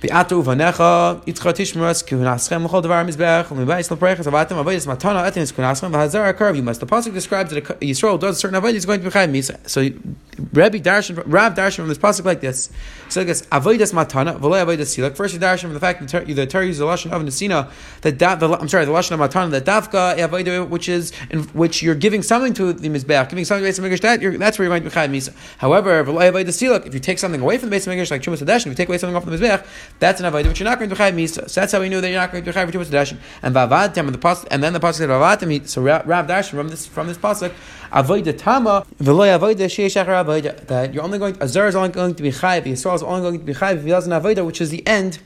V'ata 0.02 0.36
uvanecha 0.36 1.24
yitzcha 1.24 1.54
tishmeras 1.54 2.04
kunaschem 2.04 2.66
l'chol 2.66 2.82
devar 2.82 3.02
mizbech 3.02 3.46
u'mibayis 3.46 3.90
l'prechas 3.90 4.26
avatim 4.26 4.62
avodas 4.62 4.86
matana 4.86 5.24
etinis 5.26 5.54
kunaschem 5.54 5.90
v'hazar 5.90 6.30
akar 6.34 6.54
you 6.54 6.62
must. 6.62 6.80
The 6.80 6.86
pasuk 6.86 7.14
describes 7.14 7.50
that 7.50 7.64
Yisrael 7.80 8.20
does 8.20 8.38
certain 8.38 8.60
avodas 8.60 8.74
is 8.74 8.84
going 8.84 9.00
to 9.00 9.06
be 9.06 9.10
chayv 9.10 9.30
misa. 9.30 9.56
So 9.66 9.88
Rabbi 10.52 10.80
Darshan, 10.80 11.22
Rav 11.24 11.54
Darshan 11.54 11.76
from 11.76 11.88
this 11.88 11.96
pasuk 11.96 12.26
like 12.26 12.42
this. 12.42 12.68
So 13.08 13.22
I 13.22 13.24
guess 13.24 13.40
avodas 13.46 13.94
matana 13.94 14.38
v'lo 14.38 14.62
avodas 14.62 14.80
silak. 14.82 15.16
First, 15.16 15.32
you 15.32 15.40
darshan 15.40 15.62
from 15.62 15.72
the 15.72 15.80
fact 15.80 16.06
that 16.06 16.26
the 16.26 16.46
Torah 16.46 16.66
uses 16.66 16.80
the 16.80 16.84
lashon 16.84 17.10
of 17.12 17.22
nesina 17.22 17.70
that 18.02 18.18
da, 18.18 18.34
the, 18.34 18.50
I'm 18.50 18.68
sorry 18.68 18.84
the 18.84 18.92
lashon 18.92 19.12
of 19.12 19.20
matana 19.20 19.50
that 19.52 19.64
dafka 19.64 20.18
avodah 20.18 20.68
which 20.68 20.90
is 20.90 21.10
in 21.30 21.44
which 21.54 21.82
you're 21.82 21.94
giving 21.94 22.22
something 22.22 22.52
to 22.52 22.74
the 22.74 22.90
mizbech, 22.90 23.30
giving 23.30 23.46
something 23.46 23.64
to 23.72 23.80
the 23.80 23.94
of 23.94 24.00
that 24.02 24.20
that's 24.38 24.58
where 24.58 24.68
you're 24.68 24.78
going 24.78 24.82
to 24.82 24.90
be 24.90 24.94
chayv 24.94 25.08
misa. 25.08 25.34
However, 25.56 26.04
v'lo 26.04 26.30
avodas 26.30 26.48
silak. 26.48 26.84
If 26.86 26.92
you 26.92 27.00
take 27.00 27.18
something 27.18 27.40
away 27.40 27.56
from 27.56 27.70
the 27.70 27.76
of 27.76 27.86
like 27.86 28.20
chumas 28.20 28.44
hadeshin, 28.44 28.66
if 28.66 28.66
you 28.66 28.74
take 28.74 28.90
away 28.90 28.98
something 28.98 29.16
off 29.16 29.24
the 29.24 29.30
mizbech, 29.30 29.64
that's 29.98 30.20
an 30.20 30.32
avodah 30.32 30.48
which 30.48 30.60
you're 30.60 30.68
not 30.68 30.78
going 30.78 30.90
to 30.90 30.96
chayv 30.96 31.14
misa. 31.14 31.48
So 31.48 31.60
that's 31.60 31.72
how 31.72 31.80
we 31.80 31.88
knew 31.88 32.00
that 32.00 32.08
you're 32.08 32.20
not 32.20 32.32
going 32.32 32.44
to 32.44 32.52
chayv 32.52 32.66
for 32.66 32.78
chumas 32.78 32.86
hadeshin. 32.86 33.18
And 33.42 33.54
vavadim 33.54 34.06
and 34.06 34.14
the 34.14 34.18
pasuk 34.18 34.48
and 34.50 34.62
then 34.62 34.72
the 34.72 34.80
pasuk 34.80 34.94
said 34.94 35.08
vavadim. 35.08 35.66
So 35.68 35.82
Rav 35.82 36.26
Darshan 36.26 36.50
from 36.50 36.68
this 36.68 36.86
from 36.86 37.06
this 37.08 37.18
pasuk 37.18 37.52
avodah 37.92 38.36
tama 38.36 38.86
v'lo 39.00 39.38
avodah 39.38 39.66
sheish 39.66 39.96
avodah 40.04 40.66
that 40.66 40.92
you're 40.92 41.04
only 41.04 41.18
going 41.18 41.36
Azar 41.40 41.68
is 41.68 41.76
only 41.76 41.90
going 41.90 42.14
to 42.14 42.22
be 42.22 42.30
chayv, 42.30 42.64
Yisrael 42.64 42.94
is 42.94 43.02
only 43.02 43.20
going 43.20 43.38
to 43.38 43.44
be 43.44 43.54
chayv 43.54 43.76
if 43.76 43.84
he 43.84 43.90
doesn't 43.90 44.12
avodah, 44.12 44.44
which 44.44 44.60
is 44.60 44.70
the 44.70 44.86
end 44.86 45.18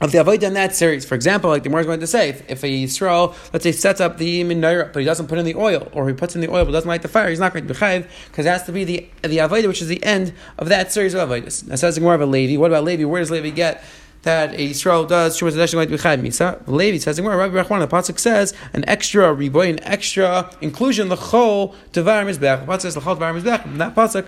of 0.00 0.12
the 0.12 0.18
avodah 0.18 0.42
in 0.42 0.54
that 0.54 0.74
series. 0.74 1.04
For 1.04 1.14
example, 1.14 1.50
like 1.50 1.62
the 1.62 1.68
Gemara 1.68 1.82
is 1.82 1.86
going 1.86 2.00
to 2.00 2.06
say, 2.06 2.30
if, 2.30 2.50
if 2.50 2.64
a 2.64 2.66
Yisrael, 2.66 3.34
let's 3.52 3.62
say, 3.62 3.72
sets 3.72 4.00
up 4.00 4.18
the 4.18 4.42
menorah, 4.42 4.92
but 4.92 5.00
he 5.00 5.04
doesn't 5.04 5.28
put 5.28 5.38
in 5.38 5.44
the 5.44 5.54
oil, 5.54 5.88
or 5.92 6.08
he 6.08 6.14
puts 6.14 6.34
in 6.34 6.40
the 6.40 6.50
oil 6.50 6.64
but 6.64 6.72
doesn't 6.72 6.88
light 6.88 7.02
the 7.02 7.08
fire, 7.08 7.28
he's 7.30 7.38
not 7.38 7.52
going 7.52 7.66
to 7.66 7.72
be 7.72 7.78
chayiv 7.78 8.08
because 8.28 8.46
it 8.46 8.48
has 8.48 8.64
to 8.64 8.72
be 8.72 8.84
the 8.84 9.08
the 9.22 9.38
avodah, 9.38 9.68
which 9.68 9.80
is 9.80 9.88
the 9.88 10.02
end 10.02 10.32
of 10.58 10.68
that 10.68 10.92
series 10.92 11.14
of 11.14 11.28
avodas. 11.28 11.66
Now 11.66 11.76
says 11.76 11.94
the 11.94 12.00
Gemara 12.00 12.16
of 12.16 12.20
a 12.22 12.26
Levi. 12.26 12.60
What 12.60 12.70
about 12.70 12.84
Levi? 12.84 13.04
Where 13.04 13.20
does 13.20 13.30
Levi 13.30 13.50
get? 13.50 13.84
That 14.22 14.54
a 14.54 14.70
Yisrael 14.70 15.06
does 15.06 15.38
Shumas 15.38 15.70
to 15.70 15.86
be 15.86 15.96
Chayv 15.98 16.22
Misa. 16.22 16.66
Levi 16.66 16.96
says, 16.96 17.20
Rabbi 17.20 17.62
Rachman, 17.62 17.80
the 17.80 17.86
pasuk 17.86 18.18
says 18.18 18.54
an 18.72 18.82
extra 18.88 19.24
riboy, 19.24 19.68
an 19.68 19.84
extra 19.84 20.50
inclusion 20.62 21.10
the 21.10 21.16
chol 21.16 21.74
devar 21.92 22.24
mizbech. 22.24 22.64
The 22.64 22.72
pasuk 22.72 22.80
says 22.80 22.94
the 22.94 23.02
chol 23.02 23.16
devar 23.16 23.34
mizbech. 23.34 23.76
That 23.76 23.94
pasuk 23.94 24.26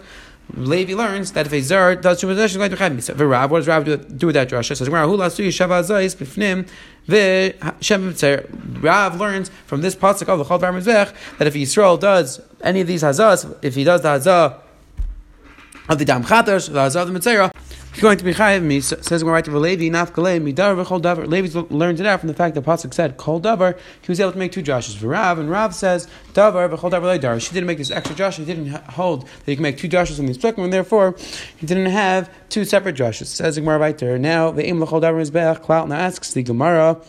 Levi 0.54 0.94
learns 0.94 1.32
that 1.32 1.46
if 1.46 1.52
a 1.52 1.60
zar 1.60 1.96
does 1.96 2.20
two 2.20 2.28
possessions, 2.28 2.58
going 2.58 2.70
to 2.70 2.76
have 2.76 2.92
misa. 2.92 3.18
Rav, 3.18 3.50
what 3.50 3.58
does 3.58 3.68
Rav 3.68 3.84
do, 3.84 3.96
do 3.96 4.26
with 4.26 4.34
that 4.34 4.48
drasha? 4.48 4.76
Says 4.76 4.88
Rav, 4.88 5.08
hula 5.08 5.26
suyi 5.26 5.48
shava 5.48 5.82
zayis 5.82 6.16
b'fnim 6.16 6.68
v'shem 7.08 8.82
Rav 8.82 9.20
learns 9.20 9.50
from 9.66 9.82
this 9.82 9.96
pasuk 9.96 10.28
of 10.28 10.38
the 10.38 10.44
chal 10.44 10.58
mizbech 10.58 11.12
that 11.38 11.46
if 11.48 11.54
Yisrael 11.54 11.98
does 11.98 12.40
any 12.60 12.80
of 12.80 12.86
these 12.86 13.02
hazas, 13.02 13.56
if 13.62 13.74
he 13.74 13.84
does 13.84 14.02
the 14.02 14.08
hazah 14.08 14.60
of 15.88 15.98
the 15.98 16.04
dam 16.04 16.22
chatash, 16.22 16.68
the 16.72 16.78
hazah 16.78 17.02
of 17.02 17.12
the 17.12 17.18
mitzera, 17.18 17.50
He's 17.96 18.02
going 18.02 18.18
to 18.18 18.24
be 18.24 18.34
chayiv 18.34 18.62
me. 18.62 18.82
Says 18.82 19.24
we're 19.24 19.32
right 19.32 19.42
to 19.42 19.58
Levi 19.58 19.84
naf 19.84 20.10
kalei 20.10 20.38
midar 20.38 20.76
v'chol 20.76 21.00
davar. 21.00 21.26
Levi 21.26 21.58
learned 21.70 21.98
it 21.98 22.04
out 22.04 22.20
from 22.20 22.26
the 22.26 22.34
fact 22.34 22.54
that 22.54 22.62
pasuk 22.62 22.92
said 22.92 23.16
kol 23.16 23.40
davar. 23.40 23.78
He 24.02 24.08
was 24.10 24.20
able 24.20 24.32
to 24.32 24.38
make 24.38 24.52
two 24.52 24.62
joshes 24.62 24.98
for 24.98 25.06
Rav, 25.06 25.38
and 25.38 25.50
Rav 25.50 25.74
says 25.74 26.06
davar 26.34 26.68
v'chol 26.68 26.90
davar 26.90 27.18
leidar. 27.18 27.40
She 27.40 27.54
didn't 27.54 27.66
make 27.66 27.78
this 27.78 27.90
extra 27.90 28.14
josh. 28.14 28.36
He 28.36 28.44
didn't 28.44 28.68
hold 28.68 29.22
that 29.22 29.46
he 29.46 29.56
can 29.56 29.62
make 29.62 29.78
two 29.78 29.88
joshes 29.88 30.16
from 30.18 30.26
these 30.26 30.36
psukim, 30.36 30.64
and 30.64 30.74
therefore 30.74 31.16
he 31.56 31.66
didn't 31.66 31.86
have 31.86 32.30
two 32.50 32.66
separate 32.66 32.96
joshes. 32.96 33.28
Says 33.28 33.54
the 33.54 33.62
Gemara 33.62 33.78
right. 33.78 34.02
Now 34.20 34.50
the 34.50 34.66
aim 34.66 34.78
l'chol 34.78 35.00
davar 35.00 35.22
is. 35.22 35.30
Clout 35.60 35.88
now 35.88 35.96
asks 35.96 36.34
the 36.34 36.42
Gemara 36.42 37.00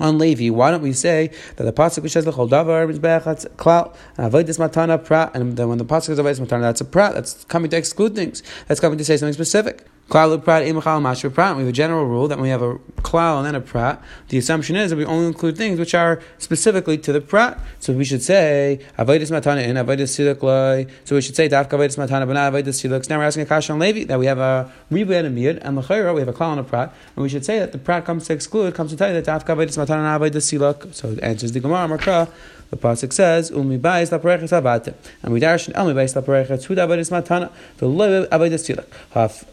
on 0.00 0.18
Levi. 0.18 0.50
Why 0.50 0.70
don't 0.70 0.82
we 0.82 0.92
say 0.92 1.30
that 1.56 1.64
the 1.64 1.72
pasuk 1.72 2.02
which 2.02 2.12
says 2.12 2.24
the 2.24 2.32
davar 2.32 2.90
mizbeach 2.90 3.56
klal 3.56 3.94
avodas 4.16 4.58
matana 4.58 5.02
prat, 5.02 5.30
and 5.34 5.56
then 5.56 5.68
when 5.68 5.78
the 5.78 5.84
pasuk 5.84 6.04
says 6.04 6.18
avodas 6.18 6.40
matana, 6.40 6.62
that's 6.62 6.80
a 6.80 6.84
prat. 6.84 7.14
That's 7.14 7.44
coming 7.44 7.70
to 7.70 7.76
exclude 7.76 8.14
things. 8.16 8.42
That's 8.66 8.80
coming 8.80 8.98
to 8.98 9.04
say 9.04 9.16
something 9.16 9.34
specific. 9.34 9.86
Klal 10.10 10.36
imachal 10.42 11.32
prat. 11.32 11.54
We 11.54 11.62
have 11.62 11.68
a 11.68 11.72
general 11.72 12.04
rule 12.04 12.26
that 12.26 12.36
when 12.36 12.42
we 12.42 12.48
have 12.48 12.62
a 12.62 12.74
klal 13.02 13.36
and 13.38 13.46
then 13.46 13.54
a 13.54 13.60
prat, 13.60 14.02
the 14.28 14.38
assumption 14.38 14.74
is 14.74 14.90
that 14.90 14.96
we 14.96 15.04
only 15.04 15.28
include 15.28 15.56
things 15.56 15.78
which 15.78 15.94
are 15.94 16.20
specifically 16.38 16.98
to 16.98 17.12
the 17.12 17.20
prat. 17.20 17.60
So 17.78 17.92
we 17.92 18.04
should 18.04 18.20
say 18.20 18.80
avodas 18.98 19.30
matana 19.30 19.62
in 19.62 19.76
avodas 19.76 20.42
loy. 20.42 20.88
So 21.04 21.14
we 21.14 21.22
should 21.22 21.36
say 21.36 21.48
dafka 21.48 21.78
matana 21.78 22.26
but 22.26 22.32
not 22.32 22.52
avodas. 22.52 23.08
Now 23.08 23.18
we're 23.18 23.24
asking 23.24 23.44
a 23.44 23.46
question 23.46 23.74
on 23.74 23.78
Levi 23.78 24.02
that 24.06 24.18
we 24.18 24.26
have 24.26 24.40
a 24.40 24.72
ribu 24.90 25.12
and 25.12 25.38
a 25.38 25.48
and 25.64 25.78
lechayra 25.78 26.12
we 26.12 26.20
have 26.22 26.28
a 26.28 26.32
klal 26.32 26.50
and 26.50 26.60
a 26.60 26.64
prat, 26.64 26.92
and 27.14 27.22
we 27.22 27.28
should 27.28 27.44
say 27.44 27.60
that 27.60 27.70
the 27.70 27.78
prat 27.78 28.04
comes 28.04 28.26
to 28.26 28.32
exclude 28.32 28.74
comes 28.74 28.90
to 28.90 28.96
tell 28.96 29.14
you 29.14 29.20
that 29.20 29.24
dafka 29.24 29.54
matana 29.54 30.12
and 30.12 30.34
avodas. 30.34 30.92
So 30.92 31.10
it 31.10 31.22
answers 31.22 31.52
the 31.52 31.60
gemara 31.60 31.86
marka. 31.86 32.28
The 32.70 32.76
pasuk 32.76 33.12
says, 33.12 33.50
"Umi 33.50 33.78
bayis 33.78 34.16
lapareches 34.16 34.50
avatim," 34.50 34.94
and 35.22 35.32
we 35.32 35.40
darshan 35.40 35.72
elmi 35.74 35.92
bayis 35.92 36.14
lapareches 36.20 36.64
hu 36.64 36.76
avodas 36.76 37.10
matana 37.10 37.50
the 37.78 37.86
loy 37.86 38.26
avodas 38.26 38.62
siluk. 38.64 38.86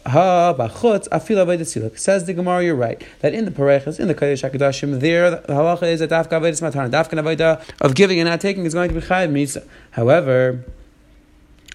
Ha 0.06 0.54
bachutz 0.54 1.08
afil 1.08 1.44
avodas 1.44 1.68
siluk. 1.76 1.98
Says 1.98 2.24
the 2.26 2.32
Gemara, 2.32 2.64
you're 2.64 2.76
right 2.76 3.02
that 3.20 3.34
in 3.34 3.44
the 3.44 3.50
pareches 3.50 3.98
in 3.98 4.06
the 4.06 4.14
kodesh 4.14 4.48
hakadashim 4.48 5.00
there 5.00 5.30
the 5.30 5.38
halacha 5.48 5.82
is 5.82 5.98
that 6.00 6.10
dafka 6.10 6.40
avodas 6.40 6.62
matana 6.62 6.88
dafka 6.90 7.20
avodah 7.20 7.60
of 7.80 7.96
giving 7.96 8.20
and 8.20 8.28
not 8.28 8.40
taking 8.40 8.64
is 8.64 8.74
going 8.74 8.88
to 8.88 8.94
be 8.94 9.00
chayiv 9.00 9.30
misa. 9.32 9.66
However. 9.90 10.64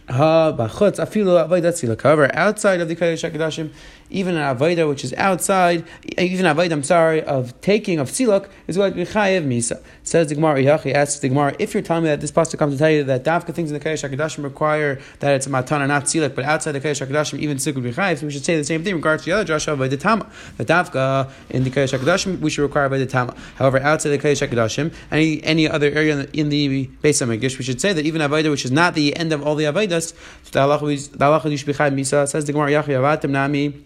However, 0.10 0.64
outside 0.64 1.00
of 2.82 2.90
the 2.90 2.96
Kodesh 2.98 3.32
HaKadoshim, 3.32 3.70
even 4.14 4.38
an 4.38 4.56
avodah 4.56 4.88
which 4.88 5.04
is 5.04 5.14
outside, 5.16 5.84
even 6.18 6.46
avodah, 6.46 6.72
I'm 6.72 6.84
sorry, 6.84 7.22
of 7.24 7.60
taking 7.62 8.00
of 8.00 8.10
siluk 8.10 8.48
is 8.68 8.78
be 8.78 8.84
chayiv 8.84 9.46
misa. 9.46 9.82
Says 10.04 10.30
the 10.30 10.36
Gemara, 10.36 10.62
Yachi 10.62 10.94
asks 10.94 11.20
the 11.20 11.30
Gemara, 11.30 11.56
if 11.60 11.74
you're 11.74 11.84
telling 11.84 12.04
me 12.04 12.10
that 12.10 12.22
this 12.22 12.32
pasuk 12.32 12.58
comes 12.58 12.76
to 12.76 12.80
tell 12.80 12.90
you 12.90 13.04
that 13.04 13.24
dafka 13.24 13.54
things 13.54 13.72
in 13.72 13.78
the 13.78 13.84
Kodesh 13.84 14.08
HaKadoshim 14.08 14.44
require 14.44 15.02
that 15.20 15.34
it's 15.34 15.48
a 15.48 15.50
matana, 15.50 15.88
not 15.88 16.06
siluk, 16.06 16.36
but 16.36 16.46
outside 16.46 16.74
the 16.74 16.80
Kodesh 16.82 17.06
HaKadoshim, 17.06 17.40
even 17.40 17.58
siluk 17.58 17.76
would 17.76 18.20
so 18.20 18.26
we 18.26 18.32
should 18.32 18.46
say 18.46 18.56
the 18.56 18.64
same 18.64 18.84
thing 18.84 18.92
in 18.92 18.98
regards 18.98 19.24
to 19.24 19.30
the 19.30 19.36
other 19.36 19.54
drasha 19.54 19.70
of 19.70 19.90
the 19.90 19.98
Tama. 19.98 20.30
The 20.58 20.66
dafka 20.66 21.32
in 21.50 21.64
the 21.64 21.72
Kodesh 21.72 21.98
HaKadoshim, 21.98 22.40
we 22.40 22.50
should 22.50 22.62
require 22.62 22.90
by 22.90 23.00
the 23.00 23.06
Tama. 23.06 23.36
However, 23.56 23.80
outside 23.80 24.12
the 24.12 24.20
Kodesh 24.20 24.48
HaKadoshim, 24.48 24.94
any, 25.12 25.44
any 25.44 25.68
other 25.68 25.90
area 25.92 26.14
in 26.14 26.20
the, 26.20 26.40
in 26.40 26.50
the 26.50 26.88
Beis 27.02 27.58
we 27.58 27.64
should 27.64 27.82
say 27.82 27.94
that 27.94 28.06
even 28.06 28.22
avodah, 28.22 28.52
which 28.52 28.66
is 28.66 28.72
not 28.72 28.94
the 28.94 29.16
end 29.16 29.34
of 29.34 29.46
all 29.46 29.56
the 29.56 29.66
avodas, 29.66 30.14
the 30.52 30.60
halacha 30.60 31.58
should 31.58 31.68
be 31.68 31.74
chayiv 31.74 31.94
misa, 31.94 32.28
says 32.28 32.46
the 32.46 32.54
Gemara, 32.54 32.72
Yachi 32.72 32.90
avatim 32.90 33.32
nami, 33.32 33.84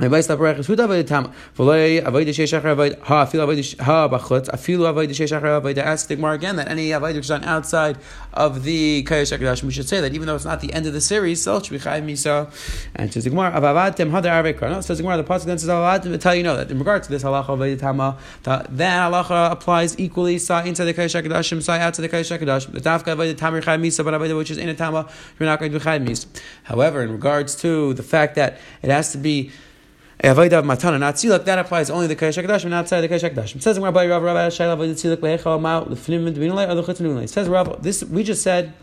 who 0.00 0.72
avoid 0.72 1.06
tam? 1.06 1.32
V'loy 1.56 2.04
avoid 2.04 2.26
sheish 2.28 2.58
achar 2.58 2.72
avoid 2.72 2.98
ha 3.00 3.26
afilu 3.26 3.42
avoid 3.42 3.80
ha 3.80 4.08
bachutz 4.08 4.48
afilu 4.48 4.88
avoid 4.88 5.10
sheish 5.10 5.38
achar 5.38 5.58
avoid. 5.58 5.78
Ask 5.78 6.08
the 6.08 6.16
Gemara 6.16 6.34
again 6.34 6.56
that 6.56 6.68
any 6.68 6.92
avoid 6.92 7.16
which 7.16 7.26
is 7.26 7.30
on 7.30 7.44
outside 7.44 7.98
of 8.32 8.62
the 8.64 9.04
kayosh 9.04 9.36
hakadosh, 9.36 9.62
we 9.62 9.72
should 9.72 9.88
say 9.88 10.00
that 10.00 10.14
even 10.14 10.26
though 10.26 10.36
it's 10.36 10.44
not 10.44 10.60
the 10.60 10.72
end 10.72 10.86
of 10.86 10.92
the 10.92 11.00
series, 11.00 11.40
still 11.40 11.62
should 11.62 11.72
be 11.72 11.78
chayv 11.78 12.04
misa. 12.04 12.50
And 12.94 13.12
says 13.12 13.24
Gemara 13.24 13.52
avavatem 13.52 14.10
hadar 14.10 14.42
arvei 14.42 14.58
karno. 14.58 14.82
Says 14.82 15.00
Gemara 15.00 15.18
the 15.18 15.24
pasuk 15.24 15.44
then 15.44 15.58
says 15.58 15.68
avavatem 15.68 16.18
tell 16.20 16.34
you 16.34 16.42
know 16.42 16.56
that 16.56 16.70
in 16.70 16.78
regard 16.78 17.02
to 17.02 17.10
this 17.10 17.22
halacha 17.22 17.48
avoid 17.50 17.78
tama, 17.78 18.16
that 18.44 18.68
halacha 18.70 19.50
applies 19.52 19.98
equally 19.98 20.38
sa 20.38 20.62
inside 20.62 20.86
the 20.86 20.94
kayosh 20.94 21.20
hakadoshim, 21.20 21.62
sa 21.62 21.72
outside 21.72 22.02
the 22.02 22.08
kayosh 22.08 22.38
hakadosh. 22.38 22.72
The 22.72 22.80
dafka 22.80 23.12
avoid 23.12 23.36
tamir 23.36 23.62
chayv 23.62 23.80
misa, 23.80 24.04
but 24.04 24.14
avoid 24.14 24.34
which 24.34 24.50
is 24.50 24.58
in 24.58 24.68
a 24.68 24.74
tama, 24.74 25.08
you're 25.38 25.46
not 25.46 25.58
going 25.58 25.72
to 25.72 25.78
be 25.78 25.84
chayv 25.84 26.06
misa. 26.06 26.26
However, 26.62 27.02
in 27.02 27.12
regards 27.12 27.54
to 27.56 27.92
the 27.94 28.02
fact 28.02 28.36
that 28.36 28.58
it 28.82 28.90
has 28.90 29.12
to 29.12 29.18
be 29.18 29.50
Avodah 30.22 30.58
of 30.58 30.64
matana, 30.66 31.00
not 31.00 31.14
tziluk, 31.14 31.44
that 31.46 31.58
applies 31.58 31.88
only 31.88 32.06
the 32.06 32.14
Kodesh 32.14 32.42
HaKadoshim, 32.42 32.68
not 32.68 32.80
outside 32.80 33.00
the 33.00 33.08
Kodesh 33.08 33.30
HaKadoshim. 33.30 33.56
It 33.56 33.62
says 33.62 33.78
in 33.78 33.82
Rabbi 33.82 34.06
Rav 34.06 34.22
Rabbi 34.22 34.48
Shayla 34.48 34.76
Avodah 34.76 34.92
tziluk 34.92 35.16
lehecha 35.16 35.58
ma 35.58 35.82
lefnim 35.84 36.30
dvinulay 36.34 36.68
or 36.68 36.74
the 36.74 37.20
It 37.22 37.30
says 37.30 37.48
Rav, 37.48 37.82
this 37.82 38.04
we 38.04 38.22
just 38.22 38.42
said 38.42 38.74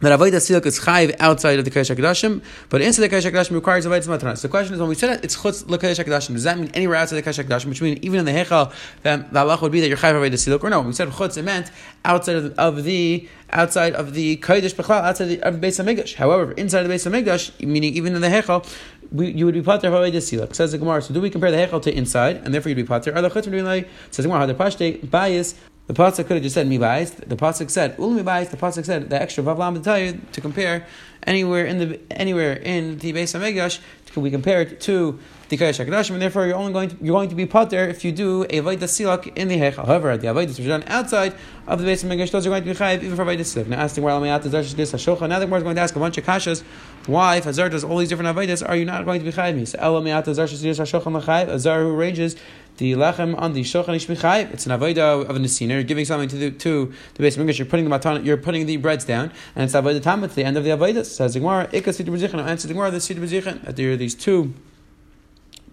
that 0.00 0.18
avodah 0.18 0.32
siluk 0.32 0.66
is 0.66 0.78
chayiv 0.80 1.16
outside 1.20 1.58
of 1.58 1.64
the 1.64 1.70
kodesh 1.70 1.94
hakadoshim, 1.94 2.42
but 2.68 2.82
inside 2.82 3.02
the 3.02 3.08
kodesh 3.08 3.30
hakadoshim 3.30 3.52
requires 3.52 3.86
avodah 3.86 4.18
matana. 4.18 4.36
So 4.36 4.48
the 4.48 4.50
question 4.50 4.74
is, 4.74 4.80
when 4.80 4.90
we 4.90 4.94
said 4.94 5.18
it, 5.18 5.24
it's 5.24 5.36
chutz 5.36 5.64
lekodesh 5.64 6.04
hakadoshim. 6.04 6.34
Does 6.34 6.44
that 6.44 6.58
mean 6.58 6.70
anywhere 6.74 6.96
outside 6.96 7.16
the 7.16 7.22
kodesh 7.22 7.42
hakadoshim? 7.42 7.66
Which 7.66 7.80
means 7.80 8.00
even 8.02 8.18
in 8.20 8.26
the 8.26 8.32
hechal, 8.32 8.74
then 9.02 9.26
the 9.32 9.40
halach 9.40 9.62
would 9.62 9.72
be 9.72 9.80
that 9.80 9.88
you're 9.88 9.96
chayiv 9.96 10.14
avodah 10.14 10.32
siluk, 10.32 10.62
or 10.62 10.68
no? 10.68 10.80
When 10.80 10.88
we 10.88 10.92
said 10.92 11.08
chutz, 11.08 11.38
it 11.38 11.44
meant 11.44 11.70
outside 12.04 12.36
of, 12.36 12.52
of 12.58 12.84
the 12.84 13.26
outside 13.50 13.94
of 13.94 14.12
the 14.12 14.36
kodesh 14.36 14.74
b'chlal, 14.74 15.02
outside 15.02 15.26
the, 15.26 15.40
of 15.42 15.54
the 15.54 15.60
base 15.60 15.78
of 15.78 15.86
mikdash. 15.86 16.14
However, 16.16 16.52
inside 16.52 16.82
the 16.82 16.90
base 16.90 17.06
of 17.06 17.14
mikdash, 17.14 17.64
meaning 17.66 17.94
even 17.94 18.14
in 18.14 18.20
the 18.20 18.28
hechal, 18.28 18.68
we, 19.12 19.30
you 19.30 19.44
would 19.46 19.54
be 19.54 19.62
pater 19.62 19.90
avodah 19.90 20.12
siluk. 20.12 20.54
Says 20.54 20.72
the 20.72 20.78
gemara. 20.78 21.02
So 21.02 21.14
do 21.14 21.20
we 21.20 21.30
compare 21.30 21.50
the 21.50 21.56
hechal 21.56 21.82
to 21.82 21.94
inside, 21.94 22.36
and 22.36 22.52
therefore 22.52 22.70
you'd 22.70 22.76
be 22.76 22.84
pater? 22.84 23.12
The 23.12 23.30
says 23.30 23.46
the 23.46 24.22
gemara? 24.22 24.46
Hadar 24.46 24.54
pashte 24.54 25.10
bias 25.10 25.54
the 25.86 25.94
pasuk 25.94 26.26
could 26.26 26.36
have 26.36 26.42
just 26.42 26.54
said 26.54 26.66
mi 26.66 26.78
bias. 26.78 27.10
The 27.10 27.36
pasuk 27.36 27.70
said 27.70 27.94
ul 27.98 28.10
mi 28.10 28.22
The 28.22 28.56
pasuk 28.56 28.84
said 28.84 29.08
the 29.08 29.20
extra 29.22 29.44
vavlam 29.44 29.74
to 29.74 29.80
tell 29.80 29.98
you 29.98 30.20
to 30.32 30.40
compare 30.40 30.86
anywhere 31.22 31.64
in 31.64 31.78
the 31.78 32.00
anywhere 32.10 32.54
in 32.54 32.98
the 32.98 33.12
base 33.12 33.34
of 33.34 33.42
Megash. 33.42 33.78
We 34.16 34.30
compare 34.30 34.62
it 34.62 34.80
to 34.82 35.18
and 35.48 36.22
therefore 36.22 36.46
you're 36.46 36.56
only 36.56 36.72
going 36.72 36.88
to, 36.88 36.96
you're 37.00 37.14
going 37.14 37.28
to 37.28 37.36
be 37.36 37.46
potter 37.46 37.86
if 37.86 38.04
you 38.04 38.10
do 38.10 38.42
a 38.44 38.60
Vaida 38.60 38.78
Silak 38.78 39.36
in 39.36 39.46
the 39.46 39.56
Hech. 39.56 39.74
However, 39.74 40.16
the 40.16 40.26
Avaidas 40.26 40.58
which 40.58 40.60
are 40.60 40.68
done 40.68 40.84
outside 40.88 41.34
of 41.68 41.78
the 41.78 41.84
base 41.84 42.02
of 42.02 42.10
Megash, 42.10 42.32
those 42.32 42.46
are 42.46 42.50
going 42.50 42.64
to 42.64 42.68
be 42.68 42.74
chayiv 42.74 43.02
even 43.04 43.14
for 43.14 43.24
Vaida 43.24 43.40
Silak. 43.40 43.68
Now, 43.68 43.78
asking 43.78 44.02
where 44.02 44.12
Alamayat 44.12 44.44
is 44.44 44.74
this 44.74 44.92
Hashocha. 44.92 45.28
Now 45.28 45.38
the 45.38 45.46
Gemara 45.46 45.58
is 45.58 45.62
going 45.62 45.76
to 45.76 45.82
ask 45.82 45.94
a 45.94 46.00
bunch 46.00 46.18
of 46.18 46.24
kashas. 46.24 46.62
Why, 47.06 47.36
if 47.36 47.44
Hazar 47.44 47.68
does 47.68 47.84
all 47.84 47.98
these 47.98 48.08
different 48.08 48.36
Avaidas, 48.36 48.68
are 48.68 48.74
you 48.74 48.84
not 48.84 49.04
going 49.04 49.20
to 49.20 49.24
be 49.24 49.30
chayiv? 49.30 49.68
So 49.68 49.78
Alamayat 49.78 50.26
Azar 50.26 50.46
Shadis 50.46 50.80
Hashocha 50.80 51.22
Lachayiv. 51.22 51.48
Azar 51.48 51.82
who 51.82 51.94
ranges 51.94 52.34
the 52.78 52.92
lechem 52.92 53.38
on 53.40 53.52
the 53.52 53.62
shochan 53.62 53.94
ishmichayv. 53.94 54.52
It's 54.52 54.66
an 54.66 54.78
avodah 54.78 55.28
of 55.28 55.36
a 55.36 55.38
nesina. 55.38 55.70
You're 55.70 55.82
giving 55.82 56.04
something 56.04 56.28
to 56.28 56.36
the 56.36 56.50
to 56.50 56.92
the 57.14 57.22
base 57.22 57.36
of. 57.36 57.58
You're 57.58 57.66
putting 57.66 57.84
the 57.84 57.90
matan, 57.90 58.24
You're 58.24 58.36
putting 58.36 58.66
the 58.66 58.76
breads 58.78 59.04
down, 59.04 59.32
and 59.54 59.64
it's 59.64 59.74
avodah 59.74 60.02
tam. 60.02 60.24
It's 60.24 60.34
the 60.34 60.44
end 60.44 60.56
of 60.56 60.64
the 60.64 60.70
avodah. 60.70 61.04
Says 61.04 61.34
the 61.34 61.40
Gemara. 61.40 61.68
Ikas 61.68 62.02
siddur 62.02 62.16
b'zichin. 62.16 62.44
Answer 62.44 62.68
the 62.68 62.74
Gemara. 62.74 62.90
The 62.90 62.98
siddur 62.98 63.20
b'zichin. 63.20 63.64
That 63.64 63.76
there 63.76 63.92
are 63.92 63.96
these 63.96 64.14
two 64.14 64.52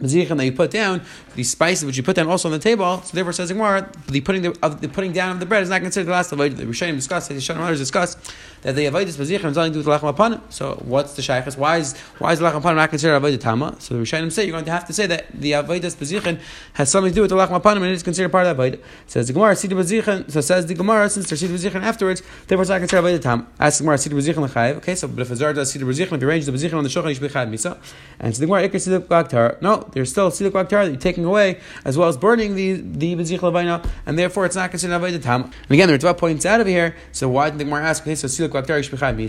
That 0.03 0.45
you 0.45 0.51
put 0.51 0.71
down, 0.71 1.01
these 1.35 1.49
spices 1.49 1.85
which 1.85 1.97
you 1.97 2.03
put 2.03 2.15
down 2.15 2.27
also 2.27 2.49
on 2.49 2.53
the 2.53 2.59
table. 2.59 3.01
So 3.03 3.15
therefore, 3.15 3.33
says 3.33 3.51
Gemara, 3.51 3.89
the 4.07 4.21
putting 4.21 4.41
the, 4.41 4.57
of 4.61 4.81
the 4.81 4.89
putting 4.89 5.13
down 5.13 5.31
of 5.31 5.39
the 5.39 5.45
bread 5.45 5.63
is 5.63 5.69
not 5.69 5.81
considered 5.81 6.07
the 6.07 6.11
last 6.11 6.31
of 6.31 6.37
The 6.37 6.45
Rishonim 6.45 6.95
discuss, 6.95 7.27
the 7.27 7.35
Rishonim 7.35 7.59
others 7.59 7.79
discuss 7.79 8.17
that 8.63 8.75
the 8.75 8.85
avodah 8.85 9.05
mazichin 9.05 9.51
is 9.51 9.57
only 9.57 9.69
to 9.69 9.73
do 9.73 9.77
with 9.79 9.87
lachem 9.87 10.13
apanim. 10.13 10.41
So 10.49 10.81
what's 10.85 11.13
the 11.13 11.21
shaykhs? 11.21 11.57
Why 11.57 11.77
is 11.77 11.95
why 12.17 12.33
is 12.33 12.39
lachem 12.39 12.61
apanim 12.61 12.77
not 12.77 12.89
considered 12.89 13.21
avodah 13.21 13.39
tama? 13.39 13.75
So 13.79 13.95
the 13.95 14.01
Rishonim 14.01 14.31
say 14.31 14.45
you're 14.45 14.53
going 14.53 14.65
to 14.65 14.71
have 14.71 14.85
to 14.87 14.93
say 14.93 15.05
that 15.07 15.27
the 15.33 15.51
avodah 15.51 15.81
mazichin 15.81 16.39
has 16.73 16.89
something 16.89 17.11
to 17.11 17.15
do 17.15 17.21
with 17.21 17.29
the 17.29 17.35
lachem 17.35 17.61
apanim 17.61 17.77
and 17.77 17.85
it 17.85 17.91
is 17.91 18.03
considered 18.03 18.29
part 18.29 18.47
of 18.47 18.57
the 18.57 18.63
avodah. 18.63 18.79
Says 19.07 19.27
the 19.27 19.33
Gemara, 19.33 19.53
siddur 19.53 19.75
mazichin. 19.75 20.31
So 20.31 20.41
says 20.41 20.65
the 20.65 20.73
Gemara, 20.73 21.09
since 21.09 21.29
there's 21.29 21.41
siddur 21.41 21.55
mazichin 21.55 21.83
afterwards, 21.83 22.23
therefore 22.47 22.63
it's 22.63 22.69
not 22.69 22.79
considered 22.79 23.03
avodah 23.03 23.21
tama. 23.21 23.47
Asks 23.59 23.79
the 23.79 23.83
Gemara, 23.83 23.97
siddur 23.97 24.13
mazichin 24.13 24.49
l'chayiv. 24.49 24.77
Okay, 24.77 24.95
so 24.95 25.07
but 25.07 25.21
if 25.21 25.31
a 25.31 25.35
zar 25.35 25.53
does 25.53 25.73
siddur 25.73 25.83
mazichin, 25.83 26.13
if 26.13 26.21
you 26.21 26.27
arrange 26.27 26.45
the 26.45 26.51
mazichin 26.51 26.75
on 26.75 26.83
the 26.83 26.89
shulchan, 26.89 27.09
you 27.09 27.15
should 27.15 27.23
be 27.23 27.29
chayiv 27.29 27.49
misa. 27.49 27.77
And 28.19 28.33
so 28.33 28.39
the 28.39 28.45
Gemara, 28.45 28.69
ikar 28.69 29.07
siddur 29.07 29.61
No, 29.61 29.89
there's 29.91 30.09
still 30.09 30.31
siddur 30.31 30.53
that 30.53 30.71
you're 30.71 30.95
taking 30.95 31.25
away, 31.25 31.59
as 31.83 31.97
well 31.97 32.07
as 32.07 32.17
burning 32.17 32.55
the 32.55 32.73
the 32.73 33.15
bezich 33.15 33.39
levaina, 33.39 33.85
and 34.05 34.17
therefore 34.17 34.45
it's 34.45 34.55
not 34.55 34.71
considered 34.71 35.01
avodah 35.01 35.21
tam. 35.21 35.43
And 35.43 35.71
again, 35.71 35.89
the 35.89 35.97
Ritva 35.97 36.17
points 36.17 36.45
out 36.45 36.61
over 36.61 36.69
here. 36.69 36.95
So 37.11 37.27
why 37.27 37.49
did 37.49 37.59
the 37.59 37.65
Gemara 37.65 37.83
ask? 37.83 38.03
Okay, 38.03 38.15
so 38.15 38.27
silik 38.27 38.52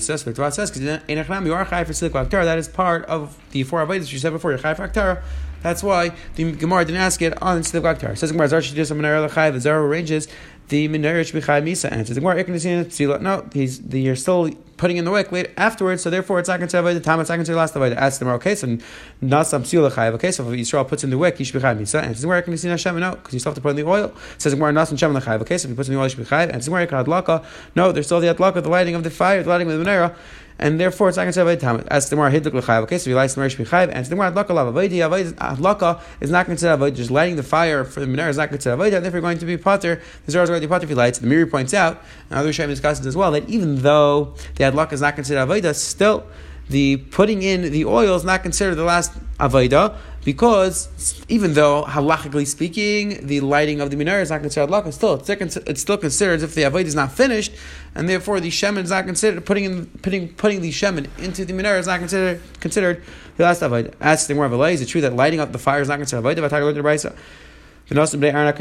says. 0.00 0.25
That 0.25 2.59
is 2.59 2.69
part 2.69 3.04
of 3.07 3.38
the 3.50 3.62
four 3.62 3.87
avodas 3.87 4.12
you 4.12 4.19
said 4.19 4.33
before. 4.33 4.50
You're 4.50 4.59
chai 4.59 4.75
for 4.75 4.88
vaktar. 4.88 5.23
That's 5.62 5.83
why 5.83 6.12
the 6.35 6.52
Gemara 6.52 6.85
didn't 6.85 7.00
ask 7.00 7.23
it 7.23 7.40
on 7.43 7.62
silik 7.62 7.83
vaktar. 7.83 8.19
Says 8.19 8.33
Gemara 8.33 8.49
zarshi 8.49 8.75
just 8.75 8.90
a 8.90 8.95
menorah 8.95 9.28
lechai. 9.28 9.52
The 9.52 9.61
zara 9.61 9.83
arranges 9.83 10.28
the 10.69 10.88
menorah 10.88 11.31
shbechai 11.31 11.62
misa. 11.62 11.90
Answers 11.90 12.16
the 12.16 12.21
Gemara. 12.21 13.21
No, 13.21 13.49
he's 13.52 13.81
the, 13.81 14.00
you're 14.00 14.16
still 14.16 14.50
putting 14.76 14.97
in 14.97 15.04
the 15.04 15.11
wick 15.11 15.31
later 15.33 15.52
afterwards, 15.57 16.02
so 16.02 16.11
therefore 16.11 16.38
it's 16.38 16.49
not 16.49 16.61
considered 16.61 16.95
the 16.95 17.00
time, 17.00 17.21
it's 17.21 17.28
not 17.28 17.37
considered 17.37 17.59
last 17.59 17.75
avodah. 17.75 17.97
Ask 17.97 18.19
them, 18.19 18.28
okay, 18.28 18.54
so 18.54 18.66
nasam 18.66 19.62
psula 19.62 19.90
chayav. 19.90 20.14
Okay, 20.14 20.31
so 20.33 20.50
if 20.50 20.59
Yisrael 20.59 20.87
puts 20.87 21.04
in 21.04 21.11
the 21.11 21.19
wick, 21.19 21.37
yishbi 21.37 21.61
chayav 21.61 21.78
misa, 21.78 22.02
and 22.02 22.12
it's 22.12 22.25
where 22.25 22.37
I 22.37 22.40
can 22.40 22.57
see 22.57 22.69
Hashem 22.69 22.99
no, 22.99 23.12
because 23.12 23.35
you 23.35 23.40
still 23.40 23.50
have 23.50 23.57
to 23.57 23.61
put 23.61 23.71
in 23.71 23.76
the 23.76 23.85
oil. 23.85 24.07
It 24.35 24.43
says 24.43 24.54
where 24.54 24.73
nasam 24.73 24.99
shem 24.99 25.14
chayav. 25.14 25.40
Okay, 25.43 25.59
so 25.59 25.66
if 25.66 25.71
he 25.71 25.76
puts 25.76 25.88
in 25.88 25.95
the 25.95 26.00
oil, 26.00 26.09
yishbi 26.09 26.26
chayav, 26.26 26.49
and 26.49 26.57
it's 26.57 26.69
where 26.69 26.81
I 26.81 26.87
can 26.87 27.04
hadlaka. 27.04 27.45
No, 27.75 27.93
there's 27.93 28.07
still 28.07 28.21
the 28.21 28.35
hadlaka, 28.35 28.62
the 28.62 28.69
lighting 28.69 28.95
of 28.95 29.04
the 29.04 29.11
fire, 29.11 29.43
the 29.43 29.49
lighting 29.49 29.71
of 29.71 29.78
the 29.78 29.85
menorah 29.85 30.14
and 30.58 30.78
therefore 30.78 31.08
it's 31.08 31.16
not 31.16 31.25
considered 31.25 31.58
avodah. 31.58 31.87
As 31.88 32.11
the 32.11 32.16
more 32.16 32.30
hidluk 32.30 32.52
l'chayav. 32.52 32.82
Okay, 32.82 32.99
so 32.99 33.11
he 33.11 33.14
lights 33.14 33.34
the 33.34 33.40
marish 33.40 33.56
b'chayav, 33.56 33.90
and 33.92 34.06
the 34.06 34.16
more 34.16 34.30
hadlaka 34.30 34.50
lav 34.50 34.73
avodah. 34.73 35.32
Hadlaka 35.34 36.00
is 36.20 36.30
not 36.30 36.46
considered 36.46 36.78
avodah. 36.78 36.94
Just 36.94 37.11
lighting 37.11 37.37
the 37.37 37.42
fire 37.42 37.84
for 37.84 38.00
the 38.00 38.06
menorah 38.06 38.28
is 38.28 38.37
not 38.37 38.49
considered 38.49 38.78
avodah. 38.78 39.02
Therefore, 39.02 39.20
going 39.20 39.38
to 39.38 39.46
be 39.46 39.56
potter. 39.56 40.00
The 40.26 40.32
zara 40.32 40.44
is 40.44 40.50
going 40.50 40.61
to 40.61 40.66
be 40.66 40.70
potter 40.70 40.84
if 40.84 40.90
he 40.90 40.94
lights. 40.94 41.18
The 41.18 41.26
Meiri 41.26 41.50
points 41.50 41.75
out, 41.75 42.02
and 42.30 42.38
other 42.38 42.52
Shem 42.52 42.68
discusses 42.68 43.06
as 43.06 43.16
well, 43.16 43.32
that 43.32 43.49
even 43.49 43.82
though 43.82 44.34
the 44.56 44.64
hadlaka 44.64 44.92
is 44.92 45.00
not 45.00 45.14
considered 45.14 45.46
avodah, 45.49 45.75
still 45.75 46.26
the 46.68 46.96
putting 46.96 47.42
in 47.42 47.73
the 47.73 47.84
oil 47.84 48.16
is 48.16 48.25
not 48.25 48.42
considered 48.42 48.76
the 48.76 48.84
last 48.84 49.12
avodah 49.38 49.96
because 50.25 50.88
even 51.28 51.54
though 51.54 51.85
halachically 51.85 52.47
speaking, 52.47 53.26
the 53.26 53.40
lighting 53.40 53.81
of 53.81 53.90
the 53.90 53.97
menorah 53.97 54.23
is 54.23 54.31
not 54.31 54.40
considered 54.40 54.71
halakha, 54.71 54.93
still 54.93 55.14
it's, 55.14 55.57
it's 55.57 55.81
still 55.81 55.99
considered 55.99 56.35
as 56.35 56.43
if 56.43 56.54
the 56.54 56.62
avodah 56.62 56.85
is 56.85 56.95
not 56.95 57.12
finished, 57.12 57.52
and 57.95 58.09
therefore 58.09 58.40
the 58.40 58.49
shemen 58.49 58.85
is 58.85 58.90
not 58.90 59.04
considered 59.04 59.45
putting 59.45 59.64
in, 59.64 59.87
putting 60.02 60.28
putting 60.35 60.62
the 60.62 60.71
shemen 60.71 61.09
into 61.19 61.45
the 61.45 61.52
menorah 61.52 61.78
is 61.78 61.87
not 61.87 61.99
considered 61.99 62.40
considered 62.61 63.02
the 63.37 63.43
last 63.43 63.61
avodah. 63.61 63.93
As 64.00 64.26
the 64.26 64.35
more 64.35 64.47
of 64.47 64.52
is 64.71 64.81
it 64.81 64.87
true 64.87 65.02
that 65.02 65.14
lighting 65.14 65.40
up 65.40 65.52
the 65.52 65.59
fire 65.59 65.81
is 65.81 65.88
not 65.88 65.99
considered 65.99 66.25
avodah? 66.25 67.16
V'nasim. 67.88 68.21
The 68.21 68.29
halacha 68.29 68.61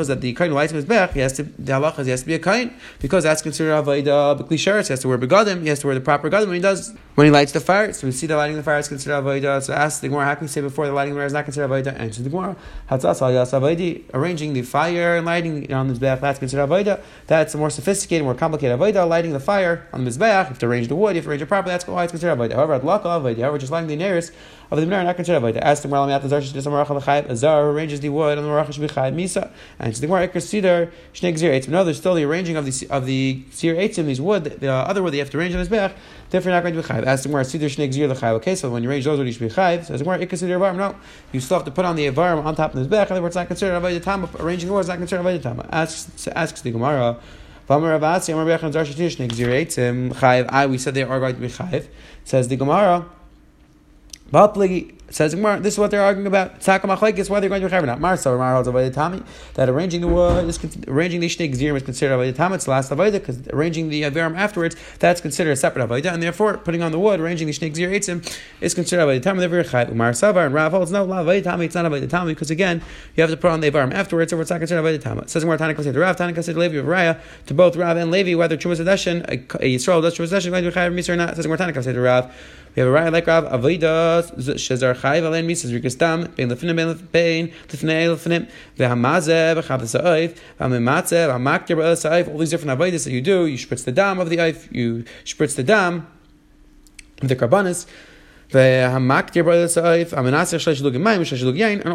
is 0.00 0.08
that 0.08 0.20
the 0.20 0.32
kain 0.32 0.52
lights 0.52 0.72
mizbech, 0.72 1.12
he 1.12 1.20
has 1.20 1.34
to, 1.34 1.44
the 1.44 1.72
halachas 1.72 2.04
he 2.04 2.10
has 2.10 2.22
to 2.22 2.26
be 2.26 2.34
a 2.34 2.38
kain, 2.38 2.72
because 2.98 3.22
that's 3.22 3.42
considered 3.42 3.72
avodah 3.72 4.40
b'kli 4.40 4.56
sheretz, 4.56 4.88
he 4.88 4.92
has 4.92 5.00
to 5.00 5.08
wear 5.08 5.18
begadim, 5.18 5.62
he 5.62 5.68
has 5.68 5.78
to 5.78 5.86
wear 5.86 5.94
the 5.94 6.00
proper 6.00 6.28
begadim 6.28 6.46
when 6.46 6.56
he 6.56 6.60
does, 6.60 6.92
when 7.14 7.26
he 7.26 7.30
lights 7.30 7.52
the 7.52 7.60
fire. 7.60 7.92
So 7.92 8.08
we 8.08 8.12
see 8.12 8.26
the 8.26 8.36
lighting 8.36 8.56
of 8.56 8.64
the 8.64 8.68
fire 8.68 8.78
is 8.78 8.88
considered 8.88 9.22
avodah. 9.22 9.62
So 9.62 9.72
ask 9.72 10.00
the 10.00 10.08
Gemara, 10.08 10.24
how 10.24 10.34
can 10.34 10.46
we 10.46 10.48
say 10.48 10.60
before 10.60 10.86
the 10.86 10.92
lighting 10.92 11.12
of 11.12 11.16
the 11.16 11.20
fire 11.20 11.26
is 11.26 11.32
not 11.32 11.44
considered 11.44 11.70
avodah? 11.70 12.00
Answer 12.00 12.22
the 12.22 12.30
Gemara, 12.30 12.56
hatzas 12.90 13.20
aliyatza 13.20 13.60
avodah, 13.60 14.02
arranging 14.14 14.54
the 14.54 14.62
fire 14.62 15.16
and 15.16 15.26
lighting 15.26 15.72
on 15.72 15.86
the 15.86 15.94
mizbeach 15.94 16.20
that's 16.20 16.40
considered 16.40 16.68
avodah. 16.68 17.00
That's 17.28 17.54
more 17.54 17.70
sophisticated, 17.70 18.24
more 18.24 18.34
complicated 18.34 18.80
avodah, 18.80 19.08
lighting 19.08 19.32
the 19.32 19.38
fire 19.38 19.86
on 19.92 20.04
the 20.04 20.10
mizbeach, 20.10 20.42
you 20.42 20.48
have 20.48 20.58
to 20.58 20.66
arrange 20.66 20.88
the 20.88 20.96
wood, 20.96 21.14
you 21.14 21.18
have 21.18 21.24
to 21.24 21.30
arrange 21.30 21.42
it 21.42 21.46
properly, 21.46 21.72
that's 21.72 21.86
why 21.86 22.02
it's 22.02 22.10
considered 22.10 22.36
avodah. 22.36 22.54
However, 22.54 22.74
at 22.74 22.82
laka 22.82 23.04
avodah, 23.04 23.38
however, 23.38 23.58
just 23.58 23.70
lighting 23.70 23.88
the 23.88 23.96
nearest, 23.96 24.32
of 24.70 24.78
the 24.78 24.86
Minar, 24.86 25.04
not 25.04 25.16
considered 25.16 25.42
avodah. 25.42 25.60
Ask 25.62 25.82
the 25.82 25.88
Gemara, 25.88 26.02
Lam 26.02 26.10
Yat 26.10 26.24
Azar 26.24 26.40
Shadis 26.40 26.66
Amarach 26.66 26.90
L'Chayv, 26.90 27.28
Azar 27.28 27.70
arranges 27.70 28.00
the 28.00 28.08
wood 28.08 28.38
on 28.38 28.44
the 28.44 28.50
Marach 28.50 28.68
Shbichayv 28.68 29.14
Misa, 29.14 29.50
and 29.80 29.92
the 29.92 30.06
Gemara 30.06 30.28
Ikar 30.28 30.34
Sidar 30.34 30.92
Shnei 31.12 31.34
Gzir 31.34 31.50
Eitzim. 31.50 31.68
No, 31.70 31.82
there's 31.82 31.98
still 31.98 32.14
the 32.14 32.24
arranging 32.24 32.56
of 32.56 32.64
the 32.64 32.86
of 32.88 33.04
the 33.06 33.42
Sir 33.50 33.74
Eitzim, 33.74 34.06
these 34.06 34.20
wood, 34.20 34.44
the 34.44 34.70
other 34.70 35.02
wood 35.02 35.12
that 35.12 35.16
you 35.16 35.22
have 35.22 35.30
to 35.30 35.38
arrange 35.38 35.54
on 35.54 35.58
his 35.58 35.68
back. 35.68 35.96
Therefore, 36.30 36.52
not 36.52 36.62
going 36.62 36.74
to 36.74 36.82
be 36.82 36.86
chayv. 36.86 37.04
Ask 37.04 37.24
the 37.24 37.30
Gemara 37.30 37.42
Sidar 37.44 37.66
Shnei 37.66 37.88
Gzir 37.88 38.08
L'Chayv. 38.08 38.34
Okay, 38.34 38.54
so 38.54 38.70
when 38.70 38.84
you 38.84 38.90
arrange 38.90 39.04
those, 39.04 39.18
would 39.18 39.26
you 39.26 39.32
should 39.32 39.48
be 39.48 39.48
chayv? 39.48 39.86
So 39.86 39.96
the 39.96 40.04
Gemara 40.04 40.20
Ikar 40.20 40.38
Sidar 40.38 40.58
Avarm. 40.58 40.76
No, 40.76 40.94
you 41.32 41.40
still 41.40 41.56
have 41.56 41.64
to 41.64 41.72
put 41.72 41.84
on 41.84 41.96
the 41.96 42.06
Avarm 42.06 42.44
on 42.44 42.54
top 42.54 42.72
of 42.72 42.78
his 42.78 42.86
back. 42.86 43.08
In 43.08 43.14
other 43.14 43.22
words, 43.22 43.32
it's 43.32 43.40
not 43.40 43.48
considered 43.48 43.82
avodah 43.82 44.02
tam. 44.02 44.28
Arranging 44.38 44.68
the 44.68 44.72
wood 44.72 44.80
is 44.80 44.88
not 44.88 44.98
considered 44.98 45.24
avodah 45.24 45.42
tam. 45.42 45.66
Asks 45.70 46.28
asks 46.28 46.60
the 46.62 46.70
Gemara. 46.70 47.18
I 47.72 47.76
we 50.66 50.78
said 50.78 50.94
they 50.94 51.02
are 51.04 51.20
going 51.20 51.34
to 51.36 51.40
be 51.40 51.48
chayiv. 51.48 51.86
Says 52.24 52.48
the 52.48 52.56
Gemara. 52.56 53.06
बहुत 54.32 54.58
लगी 54.58 54.80
Says 55.12 55.34
this 55.34 55.74
is 55.74 55.78
what 55.78 55.90
they're 55.90 56.04
arguing 56.04 56.28
about. 56.28 56.60
Tzaka 56.60 56.82
machlekes 56.82 57.28
whether 57.28 57.40
they're 57.40 57.48
going 57.48 57.60
to 57.62 57.68
be 57.68 57.74
chayav 57.74 57.84
not. 57.84 58.00
Marsa 58.00 58.30
or 58.30 58.38
Mar 58.38 58.54
holds 58.54 58.68
avodah 58.68 58.94
tami 58.94 59.24
that 59.54 59.68
arranging 59.68 60.02
the 60.02 60.06
wood 60.06 60.48
is 60.48 60.58
arranging 60.86 61.18
the 61.18 61.26
shnei 61.26 61.52
gzirim 61.52 61.76
is 61.76 61.82
considered 61.82 62.16
avodah 62.16 62.32
tami. 62.32 62.54
It's 62.54 62.68
last 62.68 62.92
avodah 62.92 63.14
because 63.14 63.48
arranging 63.48 63.88
the 63.88 64.02
averim 64.02 64.36
afterwards 64.36 64.76
that's 65.00 65.20
considered 65.20 65.50
a 65.50 65.56
separate 65.56 65.88
avodah, 65.88 66.12
and 66.14 66.22
therefore 66.22 66.58
putting 66.58 66.80
on 66.80 66.92
the 66.92 66.98
wood, 67.00 67.18
arranging 67.18 67.48
the 67.48 67.52
shnei 67.52 67.72
gzir 67.72 67.90
etzim 67.90 68.38
is 68.60 68.72
considered 68.72 69.02
avodah 69.02 69.20
tami. 69.20 69.38
Therefore 69.40 69.64
chayav. 69.64 69.92
Mar 69.94 70.12
savar 70.12 70.46
and 70.46 70.54
Rav 70.54 70.70
holds 70.70 70.92
no 70.92 71.04
avodah 71.04 71.42
tami. 71.42 71.64
It's 71.64 71.74
not 71.74 71.86
avodah 71.86 72.06
tami 72.06 72.28
because 72.28 72.52
again 72.52 72.80
you 73.16 73.22
have 73.22 73.30
to 73.30 73.36
put 73.36 73.50
on 73.50 73.60
the 73.60 73.70
averim 73.70 73.92
afterwards, 73.92 74.30
so 74.30 74.40
it's 74.40 74.50
not 74.50 74.58
considered 74.58 74.84
avodah 74.84 75.02
tami. 75.02 75.22
It 75.22 75.30
says 75.30 75.44
more 75.44 75.56
Tana 75.56 75.74
considered 75.74 75.98
Rav, 75.98 76.14
Tana 76.14 76.32
considered 76.32 76.60
Levi 76.60 76.76
of 76.76 76.86
Raya 76.86 77.20
to 77.46 77.54
both 77.54 77.74
Rav 77.74 77.96
and 77.96 78.12
Levi 78.12 78.36
whether 78.36 78.56
chumas 78.56 78.80
adeshin 78.80 79.28
a 79.28 79.38
Yisrael 79.38 80.02
does 80.02 80.16
chumas 80.16 80.28
adeshin 80.28 80.50
going 80.50 80.62
to 80.62 80.70
be 80.70 80.76
chayav 80.76 80.94
misa 80.94 81.08
or 81.08 81.16
not. 81.16 81.30
It 81.30 81.36
says 81.36 81.48
more 81.48 81.56
Tana 81.56 81.72
considered 81.72 82.00
Rav. 82.00 82.32
We 82.76 82.80
have 82.80 82.88
a 82.88 82.92
right 82.92 83.12
like 83.12 83.26
Rav 83.26 83.46
Avodah 83.46 84.32
Shezar 84.36 84.94
Chayiv 85.00 85.22
Alen 85.22 85.46
Misas 85.46 85.72
Rikastam 85.72 86.34
Ben 86.36 86.48
Lefnim 86.50 87.10
Ben 87.10 87.48
Lefnei 87.68 88.06
Lefnim 88.14 88.48
VeHamazeh 88.78 89.62
V'Chav 89.62 89.86
Sa'if 89.86 90.42
V'Hamimatzeh 90.58 91.96
Sa'if 91.96 92.28
all 92.28 92.38
these 92.38 92.50
different 92.50 92.78
avodas 92.78 93.04
that 93.04 93.10
you 93.10 93.20
do 93.20 93.46
you 93.46 93.56
spritz 93.56 93.84
the 93.84 93.92
dam 93.92 94.18
of 94.18 94.28
the 94.28 94.36
eif 94.36 94.70
you 94.72 95.04
spritz 95.24 95.56
the 95.56 95.62
dam 95.62 96.06
the 97.22 97.36
karbanis 97.36 97.86
and 98.52 99.12
all 99.12 99.22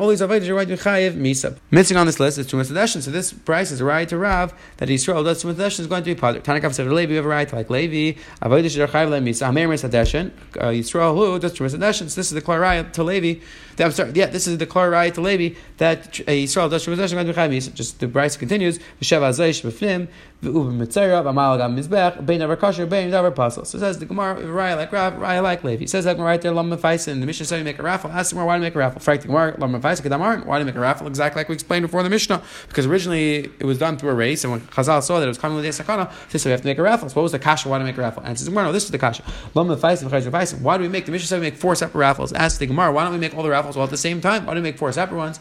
these 0.08 0.22
avodas 0.22 0.48
are 0.48 0.56
right 0.56 0.68
to 0.68 0.78
chayiv 0.78 1.16
misab. 1.16 1.58
Missing 1.72 1.98
on 1.98 2.06
this 2.06 2.18
list 2.20 2.38
is 2.38 2.48
two 2.48 2.56
mitzvahs. 2.56 3.02
So 3.02 3.12
this 3.12 3.34
price 3.34 3.72
is 3.72 3.82
a 3.82 3.86
right 3.86 4.08
to 4.08 4.18
Rav 4.18 4.54
that 4.78 4.88
Yisrael 4.88 5.26
does 5.26 5.42
two 5.42 5.50
mitzvahs 5.50 5.82
is 5.82 5.88
going 5.88 6.04
to 6.04 6.16
be 6.16 6.16
pater. 6.16 6.40
Tanakav 6.40 6.74
said 6.74 6.88
Levi 6.88 7.10
we 7.10 7.16
have 7.18 7.26
a 7.26 7.28
right 7.28 7.52
like 7.52 7.70
Levi 7.70 8.18
avodas 8.42 8.78
are 8.78 8.88
chayiv 8.88 9.10
le 9.10 9.20
misab. 9.20 9.52
Hamayim 9.52 9.68
mitzadeshin 9.70 10.32
uh, 10.62 10.68
Yisrael 10.68 11.14
who 11.14 11.38
does 11.40 11.52
two 11.52 11.66
mitzvahs. 11.66 11.96
So 11.96 12.06
this 12.06 12.18
is 12.18 12.32
the 12.32 12.42
klarayah 12.42 12.94
to 12.94 13.04
Levi. 13.04 13.42
I'm 13.78 13.92
sorry. 13.92 14.14
Yeah, 14.16 14.28
this 14.28 14.48
is 14.48 14.58
the 14.58 14.66
klarayah 14.66 15.14
to 15.16 15.22
Levi 15.22 15.56
that 15.78 16.22
uh, 16.22 16.32
Yisrael 16.32 16.70
does 16.70 16.86
two 16.86 16.92
mitzvahs 16.92 17.04
is 17.04 17.14
going 17.14 17.28
to 17.28 17.34
be 17.34 17.38
chayiv 17.38 17.58
misab. 17.58 17.74
Just 17.74 18.00
the 18.00 18.08
price 18.08 18.38
continues. 18.38 18.80
V'shev 19.02 19.20
azayish 19.20 19.62
b'fnim 19.62 20.08
v'ub 20.42 20.72
mitzera 20.72 21.22
v'amal 21.22 21.58
gam 21.58 21.76
mizbech 21.76 22.26
bein 22.26 22.42
avar 22.42 22.56
kasher 22.56 22.88
bein 22.88 23.14
avar 23.14 23.32
pasel. 23.32 23.68
So 23.68 23.78
says 23.78 24.00
the 24.00 24.06
Gemara 24.06 24.46
Right 24.46 24.76
like 24.76 24.94
Rav 24.94 25.18
Right 25.18 25.40
like 25.40 25.62
Levi. 25.66 25.84
It 25.84 25.90
says 25.90 26.06
that 26.06 26.18
right 26.18 26.45
there, 26.46 26.54
Lam 26.54 26.70
Mefaisen, 26.70 27.20
the 27.20 27.26
Mishnah 27.26 27.46
said 27.46 27.58
you 27.58 27.64
make 27.64 27.80
a 27.80 27.84
raffle. 27.84 28.12
Ask 28.12 28.34
the 28.34 28.44
why 28.44 28.56
do 28.56 28.62
make 28.62 28.76
a 28.76 28.80
raffle? 28.80 29.02
Frank 29.02 29.26
Lam 29.28 29.82
why 29.82 29.96
do 29.96 30.60
you 30.60 30.66
make 30.66 30.76
a 30.76 30.80
raffle? 30.80 31.08
Exactly 31.08 31.40
like 31.40 31.50
we 31.50 31.56
explained 31.56 31.84
before 31.84 32.04
the 32.04 32.10
Mishnah. 32.10 32.42
Because 32.68 32.86
originally 32.86 33.52
it 33.60 33.66
was 33.66 33.78
done 33.78 33.98
through 33.98 34.12
a 34.12 34.14
race, 34.14 34.44
and 34.44 34.52
when 34.52 34.62
Chazal 34.62 35.02
saw 35.04 35.20
that 35.20 35.26
it 35.26 35.28
was 35.28 35.38
coming 35.38 35.58
with 35.58 35.66
a 35.66 35.70
sakana, 35.70 36.12
they 36.30 36.38
said 36.38 36.50
we 36.50 36.52
have 36.52 36.62
to 36.62 36.68
make 36.68 36.78
a 36.78 36.84
raffle. 36.84 37.10
So 37.10 37.16
what 37.16 37.24
was 37.24 37.32
the 37.32 37.40
kasha? 37.40 37.68
Why 37.68 37.78
do 37.78 37.84
we 37.84 37.90
make 37.90 37.98
a 37.98 38.02
raffle? 38.02 38.24
And 38.24 38.38
says 38.38 38.50
no, 38.50 38.72
this 38.72 38.86
is 38.86 38.92
the 38.92 38.98
kasha. 38.98 39.24
Why 39.54 40.78
do 40.78 40.84
we 40.84 40.90
make, 40.90 41.06
the 41.06 41.12
Mishnah 41.12 41.28
said 41.28 41.40
we 41.40 41.48
make 41.48 41.56
four 41.56 41.76
separate 41.76 42.00
raffles? 42.00 42.32
Ask 42.34 42.60
the 42.60 42.68
Gemara, 42.68 42.92
why 42.92 43.04
don't 43.04 43.14
we 43.14 43.20
make 43.20 43.36
all 43.36 43.44
the 43.44 43.50
raffles 43.50 43.76
all 43.76 43.84
at 43.84 43.90
the 43.90 43.98
same 43.98 44.22
time? 44.22 44.46
Why 44.46 44.54
do 44.54 44.60
we 44.60 44.64
make 44.64 44.78
four 44.78 44.92
separate 44.92 45.18
ones? 45.18 45.40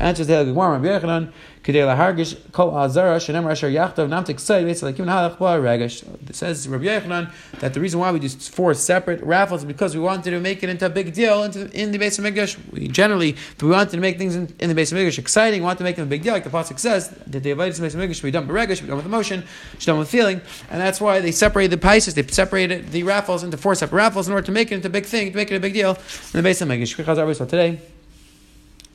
Answers 0.00 0.28
the 0.28 0.44
Gemara, 0.44 0.78
Rabbi 0.78 0.86
Yochanan, 0.86 1.32
Kedei 1.68 1.84
lahargish 1.84 2.38
kol 2.52 2.74
azara 2.74 3.16
shenem 3.16 3.50
asher 3.50 3.68
yachtav 3.68 4.08
namtik 4.08 4.40
say 4.40 4.64
basically 4.64 4.92
like 4.92 4.96
halach 4.96 5.36
regesh. 5.36 6.34
Says 6.34 6.66
Rabbi 6.68 6.84
Yochanan 6.84 7.30
that 7.60 7.74
the 7.74 7.80
reason 7.80 8.00
why 8.00 8.10
we 8.10 8.18
do 8.20 8.28
four 8.28 8.72
separate 8.74 9.20
raffles 9.22 9.62
is 9.62 9.66
because 9.66 9.94
we 9.94 10.00
wanted 10.00 10.30
to 10.30 10.40
make 10.40 10.62
it 10.62 10.70
into 10.70 10.86
a 10.86 10.88
big 10.88 11.12
deal 11.12 11.42
into 11.42 11.70
in 11.78 11.90
the 11.90 11.98
base 11.98 12.18
of 12.18 12.24
Mikdash. 12.24 12.56
We 12.72 12.88
generally 12.88 13.36
we 13.60 13.68
wanted 13.68 13.90
to 13.90 13.98
make 13.98 14.18
things 14.18 14.36
in, 14.36 14.54
in 14.60 14.68
the 14.68 14.74
base 14.74 14.92
of 14.92 14.98
Mikdash 14.98 15.18
exciting. 15.18 15.60
We 15.60 15.66
want 15.66 15.78
to 15.78 15.84
make 15.84 15.96
them 15.96 16.06
a 16.06 16.08
big 16.08 16.22
deal, 16.22 16.32
like 16.32 16.44
the 16.44 16.50
pasuk 16.50 16.78
says 16.78 17.10
that 17.10 17.42
the 17.42 17.50
avodas 17.50 17.80
base 17.80 17.94
of 17.94 18.00
Mikdash 18.00 18.14
should 18.14 18.22
be 18.22 18.30
done 18.30 18.46
with 18.46 18.56
regesh, 18.56 18.76
should 18.76 18.84
be 18.84 18.88
done 18.88 18.96
with 18.96 19.06
emotion, 19.06 19.44
should 19.72 19.80
be 19.80 19.84
done 19.86 19.98
with 19.98 20.08
feeling, 20.08 20.40
and 20.70 20.80
that's 20.80 21.00
why 21.00 21.20
they 21.20 21.32
separated 21.32 21.78
the 21.78 21.88
pieces. 21.88 22.14
They 22.14 22.26
separated 22.26 22.92
the 22.92 23.02
raffles 23.02 23.42
into 23.42 23.56
four 23.56 23.74
separate 23.74 23.98
raffles 23.98 24.28
in 24.28 24.32
order 24.32 24.46
to 24.46 24.52
make 24.52 24.70
it 24.72 24.76
into 24.76 24.88
a 24.88 24.90
big 24.90 25.06
thing, 25.06 25.32
to 25.32 25.36
make 25.36 25.50
it 25.50 25.56
a 25.56 25.60
big 25.60 25.74
deal 25.74 25.90
in 25.90 25.98
the 26.32 26.42
base 26.42 26.62
of 26.62 26.68
Mikdash. 26.68 27.36
So 27.36 27.44
today 27.44 27.78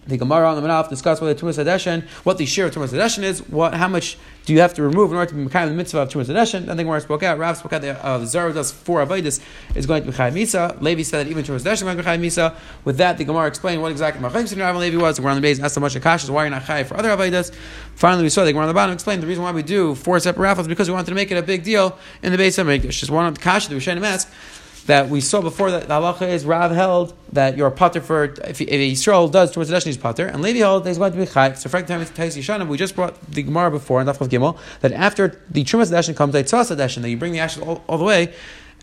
the 0.08 0.18
Gemara 0.18 0.50
on 0.50 0.62
the 0.62 0.68
Manaf 0.68 0.90
discuss 0.90 1.22
what 1.22 1.28
the 1.28 1.46
Tumas 1.46 1.64
Hadeshin, 1.64 2.04
what 2.24 2.38
the 2.38 2.46
share 2.46 2.66
of 2.66 2.74
Tumas 2.74 2.90
Hadeshin 2.90 3.24
is, 3.24 3.48
what, 3.50 3.74
how 3.74 3.88
much 3.88 4.18
do 4.46 4.52
you 4.52 4.60
have 4.60 4.74
to 4.74 4.84
remove 4.84 5.12
in 5.12 5.18
order 5.18 5.30
to 5.30 5.36
be 5.36 5.50
kind 5.50 5.70
the 5.70 5.76
mitzvah 5.76 6.00
of 6.00 6.10
Tumas 6.10 6.26
Hadeshin. 6.26 6.66
Then 6.66 6.76
the 6.76 6.84
Gemara 6.84 7.00
spoke 7.02 7.24
out, 7.24 7.38
Rav 7.38 7.58
spoke 7.58 7.74
out 7.74 7.82
that 7.82 8.02
uh, 8.02 8.18
the 8.18 8.64
four 8.64 9.06
Avedis 9.06 9.42
is 9.76 9.86
going 9.86 10.04
to 10.04 10.12
be 10.12 10.18
Chayim 10.18 10.34
Misa. 10.34 10.82
Levi 10.82 11.04
said 11.04 11.26
that 11.26 11.30
even 11.30 11.44
Tumas 11.44 11.62
Hadeshin 11.62 11.74
is 11.74 11.84
going 11.84 11.98
to 11.98 12.04
be 12.04 12.10
Chayim 12.10 12.22
Misa. 12.22 12.56
With 12.84 12.98
that, 12.98 13.18
the 13.18 13.24
Gemara 13.24 13.48
explained 13.48 13.82
what 13.82 13.92
exactly 13.92 14.22
Machayim 14.22 14.48
Sin 14.48 14.60
Rav 14.60 14.76
Levi 14.76 14.98
was. 14.98 15.16
The 15.16 15.22
Gemara 15.22 15.36
on 15.36 15.42
the 15.42 15.48
base 15.48 15.60
asked 15.60 15.76
so 15.76 15.82
much 15.82 15.96
Akashas, 15.96 16.30
why 16.30 16.44
you're 16.44 16.50
not 16.50 16.64
Chayim 16.64 16.86
for 16.86 16.98
other 16.98 17.10
Avedis. 17.10 17.54
Finally, 17.96 18.24
we 18.24 18.30
saw 18.30 18.44
the 18.44 18.52
Gemara 18.52 18.64
on 18.64 18.68
the 18.68 18.74
bottom 18.74 18.94
explained 18.94 19.24
the 19.24 19.28
reason 19.28 19.44
why 19.44 19.52
we 19.52 19.64
do 19.64 19.96
four 19.96 20.20
separate 20.20 20.44
raffles 20.44 20.68
because 20.68 20.90
we 20.90 20.94
wanted 20.94 21.08
to 21.08 21.16
make 21.16 21.32
it 21.32 21.38
a 21.38 21.44
big 21.44 21.64
deal 21.64 21.98
in 22.22 22.32
the 22.32 22.38
base 22.38 22.58
of 22.58 22.68
Mikdash. 22.68 23.00
Just 23.00 23.12
one 23.12 23.26
of 23.26 23.36
the 23.36 23.42
Kasha 23.42 23.70
that 23.70 23.76
we 23.76 23.82
should 23.82 23.98
ask 24.04 24.30
that 24.84 25.10
we 25.10 25.22
saw 25.22 25.42
before 25.42 25.72
that 25.72 25.88
the 25.88 25.94
halacha 25.94 26.28
is 26.28 26.46
Rav 26.46 26.72
held 26.72 27.14
that 27.32 27.58
you're 27.58 27.72
potter 27.72 28.02
for 28.02 28.26
if, 28.26 28.62
if 28.62 28.70
Yisrael 28.70 29.32
does 29.32 29.56
Tumas 29.56 29.70
Hadeshin 29.70 29.86
he's 29.86 29.98
potter, 29.98 30.28
and 30.28 30.42
Levi 30.42 30.60
held 30.60 30.86
he's 30.86 30.98
going 30.98 31.12
to 31.14 31.18
be 31.18 31.26
chai. 31.26 31.54
So 31.54 31.70
for 31.70 31.82
time 31.82 32.06
Tais 32.06 32.38
Yishanim, 32.38 32.68
we 32.68 32.78
just 32.78 32.96
brought 32.96 33.20
the 33.32 33.44
Gemara 33.44 33.72
before 33.72 34.02
in 34.02 34.08
Dafchav 34.08 34.30
Gimel 34.30 34.58
that 34.82 34.92
after 34.92 35.42
the 35.50 35.64
Tumas 35.64 35.92
Hadeshin 35.92 36.16
comes 36.16 36.34
the 36.34 36.44
Tzas 36.44 36.76
Hadeshin 36.76 37.02
that 37.02 37.10
you 37.10 37.18
bring 37.18 37.32
the 37.32 37.40
ashes 37.40 37.64
all, 37.64 37.84
all 37.88 37.98
the 37.98 38.04
way 38.04 38.34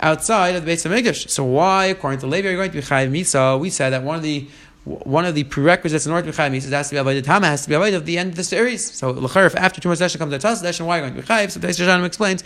outside 0.01 0.55
of 0.55 0.63
the 0.63 0.67
base 0.67 0.85
of. 0.85 1.17
So 1.31 1.45
why, 1.45 1.87
according 1.87 2.21
to 2.21 2.27
Levi, 2.27 2.49
are 2.49 2.51
you 2.53 2.57
going 2.57 2.71
to 2.71 2.77
be 2.77 2.83
chai 2.83 3.07
misa? 3.07 3.59
We 3.61 3.71
said 3.71 3.91
that 3.91 4.03
one 4.03 4.17
of 4.17 4.23
the 4.23 4.49
one 4.85 5.27
of 5.27 5.35
the 5.35 5.45
prerequisites 5.45 6.07
in 6.07 6.13
order 6.13 6.31
to 6.31 6.33
be 6.33 6.43
chayiv 6.43 6.67
it 6.67 6.73
has 6.73 6.89
to 6.89 6.95
be 6.95 7.01
avodah 7.01 7.23
tama, 7.23 7.47
has 7.47 7.65
to 7.65 7.69
be 7.69 7.75
avodah 7.75 7.97
of 7.97 8.07
the 8.07 8.17
end 8.17 8.31
of 8.31 8.37
the 8.37 8.45
series. 8.45 8.91
So 8.91 9.11
l'char, 9.11 9.47
if 9.47 9.55
after 9.55 9.81
Tumas 9.81 10.01
Hadeshin 10.01 10.19
comes 10.19 10.31
the 10.31 10.39
Tzas 10.39 10.63
Hadeshin, 10.63 10.87
why 10.87 10.99
are 10.99 11.05
you 11.05 11.11
going 11.11 11.15
to 11.15 11.21
be 11.21 11.27
chayiv? 11.27 11.51
So 11.51 11.61
Tais 11.61 11.79
Yishanim 11.79 12.05
explains 12.07 12.43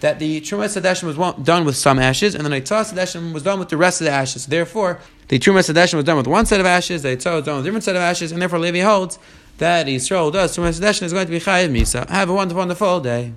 that 0.00 0.18
the 0.18 0.40
Trumas 0.40 0.80
Hadeshin 0.80 1.04
was 1.04 1.44
done 1.44 1.64
with 1.64 1.76
some 1.76 1.98
ashes, 1.98 2.34
and 2.34 2.44
the 2.44 2.50
Neitzah 2.50 2.92
Hadeshin 2.92 3.32
was 3.32 3.42
done 3.42 3.58
with 3.58 3.68
the 3.68 3.76
rest 3.76 4.00
of 4.00 4.06
the 4.06 4.10
ashes. 4.10 4.46
Therefore, 4.46 5.00
the 5.28 5.38
Trumas 5.38 5.72
Hadeshin 5.72 5.94
was 5.94 6.04
done 6.04 6.16
with 6.16 6.26
one 6.26 6.46
set 6.46 6.60
of 6.60 6.66
ashes, 6.66 7.02
the 7.02 7.10
Neitzah 7.10 7.36
was 7.36 7.44
done 7.44 7.56
with 7.56 7.64
a 7.64 7.68
different 7.68 7.84
set 7.84 7.96
of 7.96 8.02
ashes, 8.02 8.32
and 8.32 8.40
therefore 8.40 8.58
Levi 8.58 8.80
holds 8.80 9.18
that 9.58 9.86
Yisrael 9.86 10.32
does 10.32 10.56
Trumas 10.56 10.80
Hadeshin 10.80 11.04
is 11.04 11.12
going 11.12 11.26
to 11.26 11.30
be 11.30 11.40
Chayiv 11.40 11.70
Misa. 11.70 12.08
Have 12.08 12.28
a 12.28 12.34
wonderful, 12.34 12.58
wonderful 12.58 13.00
day. 13.00 13.32